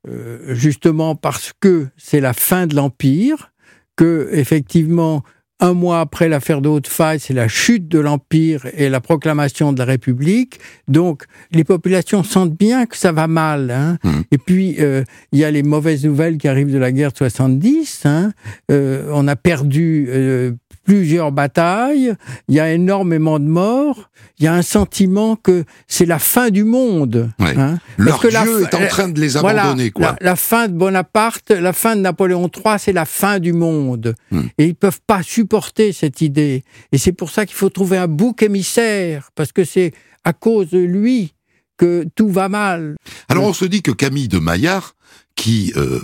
euh, 0.09 0.55
justement 0.55 1.15
parce 1.17 1.53
que 1.59 1.89
c'est 1.97 2.21
la 2.21 2.33
fin 2.33 2.67
de 2.67 2.77
l'Empire, 2.77 3.53
que 3.97 4.29
effectivement 4.33 5.23
un 5.63 5.75
mois 5.75 6.01
après 6.01 6.29
l'affaire 6.29 6.61
de 6.61 6.69
Haute-Faille, 6.69 7.21
c'est 7.21 7.35
la 7.35 7.47
chute 7.47 7.87
de 7.87 8.01
l'Empire 8.01 8.67
et 8.75 8.89
la 8.89 9.01
proclamation 9.01 9.73
de 9.73 9.79
la 9.79 9.85
République. 9.85 10.59
Donc, 10.89 11.23
les 11.53 11.63
populations 11.63 12.25
sentent 12.25 12.59
bien 12.59 12.85
que 12.85 12.97
ça 12.97 13.13
va 13.13 13.29
mal. 13.29 13.71
Hein. 13.71 13.97
Mmh. 14.03 14.11
Et 14.33 14.39
puis, 14.39 14.77
euh, 14.81 15.05
il 15.31 15.39
y 15.39 15.45
a 15.45 15.53
les 15.53 15.63
mauvaises 15.63 16.05
nouvelles 16.05 16.37
qui 16.37 16.49
arrivent 16.49 16.73
de 16.73 16.79
la 16.79 16.91
guerre 16.91 17.13
de 17.13 17.17
70. 17.17 18.03
Hein. 18.07 18.33
Euh, 18.73 19.09
on 19.13 19.29
a 19.29 19.37
perdu 19.37 20.09
euh, 20.09 20.51
plusieurs 20.85 21.33
batailles, 21.33 22.15
il 22.49 22.55
y 22.55 22.61
a 22.61 22.73
énormément 22.73 23.39
de 23.39 23.47
morts, 23.47 24.11
il 24.39 24.45
y 24.45 24.49
a 24.49 24.55
un 24.55 24.63
sentiment 24.63 25.37
que 25.37 25.65
c'est 25.87 26.07
la 26.07 26.19
fin 26.19 26.51
du 26.51 26.65
monde. 26.65 27.31
Hein. 27.39 27.79
Leur 27.97 28.21
que 28.21 28.29
Dieu 28.29 28.63
est 28.63 28.75
en 28.75 28.87
train 28.89 29.09
de 29.09 29.21
les 29.21 29.37
abandonner. 29.37 29.91
quoi. 29.91 30.17
La, 30.21 30.37
fin 30.37 30.69
de 30.69 30.73
Bonaparte, 30.73 31.51
la 31.51 31.73
fin 31.73 31.97
de 31.97 32.01
Napoléon 32.01 32.51
III, 32.55 32.75
c'est 32.79 32.93
la 32.93 33.05
fin 33.05 33.39
du 33.39 33.53
monde. 33.53 34.15
Hmm. 34.31 34.43
Et 34.59 34.67
ils 34.67 34.75
peuvent 34.75 35.01
pas 35.07 35.23
supporter 35.23 35.93
cette 35.93 36.21
idée. 36.21 36.65
Et 36.91 36.99
c'est 36.99 37.13
pour 37.13 37.31
ça 37.31 37.47
qu'il 37.47 37.57
faut 37.57 37.71
trouver 37.71 37.99
un 37.99 38.09
bouc 38.09 38.43
émissaire, 38.43 39.31
parce 39.35 39.53
que 39.53 39.65
c'est 39.65 39.93
à 40.25 40.33
cause 40.33 40.71
de 40.71 40.79
lui 40.79 41.35
que 41.77 42.07
tout 42.15 42.29
va 42.29 42.49
mal. 42.49 42.97
Alors 43.29 43.45
on 43.45 43.53
se 43.53 43.65
dit 43.65 43.83
que 43.83 43.91
Camille 43.91 44.29
de 44.29 44.39
Maillard, 44.39 44.95
qui 45.37 45.73
euh, 45.77 46.01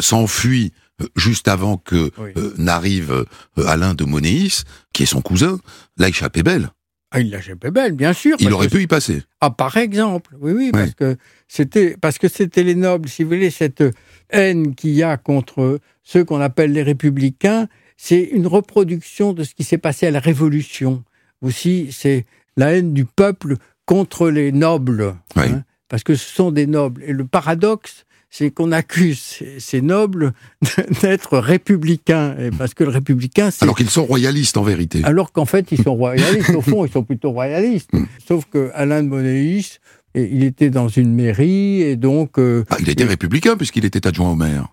s'enfuit 0.00 0.72
juste 1.16 1.48
avant 1.48 1.76
que 1.76 2.10
euh, 2.18 2.54
n'arrive 2.58 3.12
euh, 3.58 3.66
Alain 3.66 3.94
de 3.94 4.04
Monéis, 4.04 4.64
qui 4.92 5.04
est 5.04 5.06
son 5.06 5.20
cousin, 5.20 5.58
l'a 5.96 6.08
échappé 6.08 6.42
belle. 6.42 6.70
Ah, 7.12 7.20
il 7.20 7.30
l'a 7.30 7.38
échappé 7.38 7.70
belle, 7.70 7.92
bien 7.92 8.12
sûr. 8.12 8.36
Il 8.38 8.52
aurait 8.52 8.68
pu 8.68 8.82
y 8.82 8.86
passer. 8.86 9.22
Ah, 9.40 9.50
par 9.50 9.76
exemple, 9.76 10.36
oui, 10.40 10.52
oui, 10.52 10.70
parce 10.70 10.94
que 10.94 11.16
c'était 11.48 11.96
parce 12.00 12.18
que 12.18 12.28
c'était 12.28 12.62
les 12.62 12.76
nobles, 12.76 13.08
si 13.08 13.24
vous 13.24 13.30
voulez, 13.30 13.50
cette 13.50 13.82
haine 14.30 14.74
qu'il 14.74 14.92
y 14.92 15.02
a 15.02 15.16
contre 15.16 15.80
ceux 16.04 16.24
qu'on 16.24 16.40
appelle 16.40 16.72
les 16.72 16.82
républicains, 16.82 17.68
c'est 17.96 18.22
une 18.22 18.46
reproduction 18.46 19.32
de 19.32 19.42
ce 19.42 19.54
qui 19.54 19.64
s'est 19.64 19.78
passé 19.78 20.06
à 20.06 20.10
la 20.10 20.20
Révolution. 20.20 21.04
Aussi, 21.42 21.88
c'est 21.90 22.26
la 22.56 22.74
haine 22.74 22.94
du 22.94 23.04
peuple 23.04 23.56
contre 23.86 24.30
les 24.30 24.52
nobles, 24.52 25.16
hein, 25.34 25.62
parce 25.88 26.04
que 26.04 26.14
ce 26.14 26.34
sont 26.34 26.52
des 26.52 26.66
nobles. 26.66 27.02
Et 27.04 27.12
le 27.12 27.26
paradoxe, 27.26 28.04
c'est 28.30 28.50
qu'on 28.50 28.72
accuse 28.72 29.42
ces, 29.58 29.80
nobles 29.82 30.32
d'être 31.02 31.38
républicains, 31.38 32.36
et 32.38 32.50
parce 32.50 32.74
que 32.74 32.84
le 32.84 32.90
républicain, 32.90 33.50
c'est... 33.50 33.64
Alors 33.64 33.76
qu'ils 33.76 33.90
sont 33.90 34.04
royalistes 34.04 34.56
en 34.56 34.62
vérité. 34.62 35.00
Alors 35.04 35.32
qu'en 35.32 35.44
fait, 35.44 35.72
ils 35.72 35.82
sont 35.82 35.94
royalistes, 35.94 36.50
au 36.50 36.60
fond, 36.60 36.84
ils 36.84 36.92
sont 36.92 37.02
plutôt 37.02 37.32
royalistes. 37.32 37.92
Hmm. 37.92 38.04
Sauf 38.26 38.44
que 38.50 38.70
Alain 38.74 39.02
de 39.02 39.08
Monéis, 39.08 39.78
il 40.14 40.44
était 40.44 40.70
dans 40.70 40.88
une 40.88 41.12
mairie, 41.12 41.82
et 41.82 41.96
donc... 41.96 42.38
Euh, 42.38 42.64
ah, 42.70 42.76
il 42.80 42.88
était 42.88 43.04
républicain, 43.04 43.56
puisqu'il 43.56 43.84
était 43.84 44.06
adjoint 44.06 44.30
au 44.30 44.36
maire. 44.36 44.68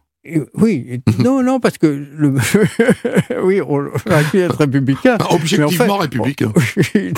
Oui, 0.56 1.02
non, 1.20 1.44
non, 1.44 1.60
parce 1.60 1.78
que 1.78 1.88
le, 1.88 2.34
oui, 3.44 3.62
on 3.62 3.88
aurait 3.88 4.24
pu 4.32 4.40
être 4.40 4.58
républicain. 4.58 5.18
Objectivement 5.30 5.98
républicain. 5.98 6.52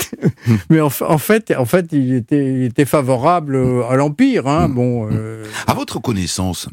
mais 0.70 0.80
en, 0.80 0.90
fait, 0.90 1.52
en 1.56 1.64
fait, 1.64 1.86
il 1.92 2.14
était, 2.14 2.64
était 2.64 2.84
favorable 2.84 3.56
à 3.88 3.96
l'empire. 3.96 4.46
Hein, 4.46 4.68
mm. 4.68 4.74
bon. 4.74 5.08
Euh, 5.10 5.44
à 5.66 5.74
votre 5.74 6.00
connaissance, 6.00 6.68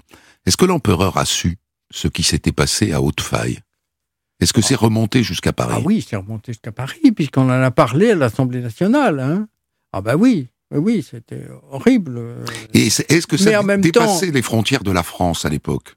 est-ce 0.46 0.58
que 0.58 0.66
l'empereur 0.66 1.18
a 1.18 1.26
su 1.26 1.58
ce 1.92 2.08
qui 2.08 2.24
s'était 2.24 2.52
passé 2.52 2.92
à 2.92 3.02
Haute-Faille 3.02 3.60
Est-ce 4.40 4.54
que 4.54 4.62
c'est 4.62 4.76
remonté 4.76 5.24
jusqu'à 5.24 5.54
Paris? 5.54 5.76
Ah 5.78 5.82
oui, 5.84 6.06
c'est 6.08 6.16
remonté 6.16 6.54
jusqu'à 6.54 6.72
Paris, 6.72 7.12
puisqu'on 7.16 7.50
en 7.50 7.62
a 7.62 7.72
parlé 7.72 8.12
à 8.12 8.16
l'Assemblée 8.16 8.62
nationale. 8.62 9.20
Hein. 9.20 9.48
Ah 9.94 10.02
ben 10.02 10.16
oui. 10.16 10.48
Oui, 10.76 11.06
c'était 11.10 11.48
horrible. 11.72 12.22
Et 12.74 12.88
est-ce 12.88 13.26
que 13.26 13.38
ça 13.38 13.60
a 13.60 13.78
dépassé 13.78 14.32
les 14.32 14.42
frontières 14.42 14.84
de 14.84 14.92
la 14.92 15.04
France 15.04 15.46
à 15.46 15.50
l'époque? 15.50 15.97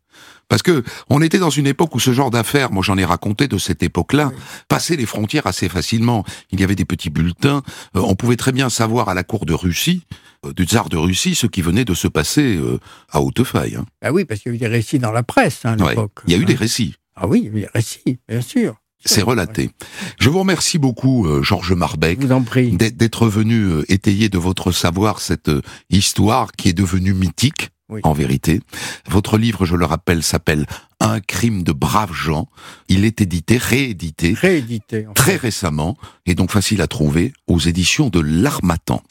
Parce 0.50 0.62
que 0.62 0.82
on 1.08 1.22
était 1.22 1.38
dans 1.38 1.48
une 1.48 1.68
époque 1.68 1.94
où 1.94 2.00
ce 2.00 2.12
genre 2.12 2.30
d'affaires, 2.30 2.72
moi 2.72 2.82
j'en 2.82 2.98
ai 2.98 3.04
raconté 3.04 3.46
de 3.46 3.56
cette 3.56 3.82
époque-là, 3.82 4.32
passait 4.68 4.96
les 4.96 5.06
frontières 5.06 5.46
assez 5.46 5.68
facilement. 5.68 6.24
Il 6.50 6.60
y 6.60 6.64
avait 6.64 6.74
des 6.74 6.84
petits 6.84 7.08
bulletins, 7.08 7.62
euh, 7.96 8.00
on 8.00 8.16
pouvait 8.16 8.36
très 8.36 8.50
bien 8.50 8.68
savoir 8.68 9.08
à 9.08 9.14
la 9.14 9.22
cour 9.22 9.46
de 9.46 9.54
Russie, 9.54 10.02
euh, 10.44 10.52
du 10.52 10.64
tsar 10.64 10.88
de 10.88 10.96
Russie, 10.96 11.36
ce 11.36 11.46
qui 11.46 11.62
venait 11.62 11.84
de 11.84 11.94
se 11.94 12.08
passer 12.08 12.56
euh, 12.56 12.80
à 13.10 13.22
Haute-Faille. 13.22 13.76
Hein. 13.76 13.86
Ah 14.02 14.12
oui, 14.12 14.24
parce 14.24 14.40
qu'il 14.40 14.50
y 14.50 14.54
a 14.54 14.56
eu 14.56 14.58
des 14.58 14.66
récits 14.66 14.98
dans 14.98 15.12
la 15.12 15.22
presse 15.22 15.60
hein, 15.64 15.76
à 15.80 15.90
l'époque. 15.90 16.20
il 16.26 16.32
y 16.32 16.34
a 16.34 16.38
eu 16.38 16.44
des 16.44 16.54
hein. 16.54 16.58
récits. 16.58 16.96
Ah 17.14 17.28
oui, 17.28 17.42
il 17.44 17.44
y 17.44 17.46
a 17.46 17.58
eu 17.58 17.60
des 17.62 17.70
récits, 17.72 18.18
bien 18.28 18.40
sûr. 18.40 18.74
C'est 19.04 19.22
relaté. 19.22 19.70
Je 20.18 20.28
vous 20.28 20.40
remercie 20.40 20.76
beaucoup, 20.76 21.26
Georges 21.42 21.72
Marbeck, 21.72 22.18
d'être 22.18 23.28
venu 23.28 23.82
étayer 23.88 24.28
de 24.28 24.36
votre 24.36 24.72
savoir 24.72 25.20
cette 25.20 25.50
histoire 25.88 26.52
qui 26.52 26.68
est 26.68 26.74
devenue 26.74 27.14
mythique 27.14 27.70
en 28.02 28.12
vérité. 28.12 28.60
Votre 29.08 29.38
livre, 29.38 29.64
je 29.64 29.76
le 29.76 29.84
rappelle, 29.84 30.22
s'appelle 30.22 30.66
Un 31.00 31.20
crime 31.20 31.62
de 31.62 31.72
braves 31.72 32.12
gens. 32.12 32.48
Il 32.88 33.04
est 33.04 33.20
édité, 33.20 33.56
réédité, 33.56 34.34
réédité 34.34 35.06
très 35.14 35.36
récemment, 35.36 35.96
et 36.26 36.34
donc 36.34 36.50
facile 36.50 36.80
à 36.82 36.86
trouver 36.86 37.32
aux 37.46 37.58
éditions 37.58 38.08
de 38.08 38.20
l'Armatan. 38.20 39.02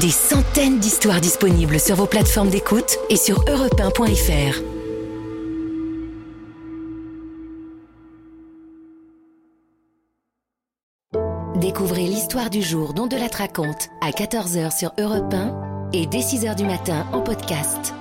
Des 0.00 0.10
centaines 0.10 0.80
d'histoires 0.80 1.20
disponibles 1.20 1.78
sur 1.78 1.94
vos 1.96 2.06
plateformes 2.06 2.50
d'écoute 2.50 2.98
et 3.08 3.16
sur 3.16 3.44
europe 3.48 3.80
Découvrez 11.56 12.02
l'histoire 12.02 12.50
du 12.50 12.62
jour 12.62 12.94
dont 12.94 13.06
de 13.06 13.16
la 13.16 13.28
raconte 13.28 13.88
à 14.00 14.10
14h 14.10 14.76
sur 14.76 14.92
Europe 14.98 15.32
1 15.32 15.75
et 15.92 16.06
dès 16.06 16.20
6h 16.20 16.56
du 16.56 16.64
matin 16.64 17.06
en 17.12 17.20
podcast. 17.20 17.95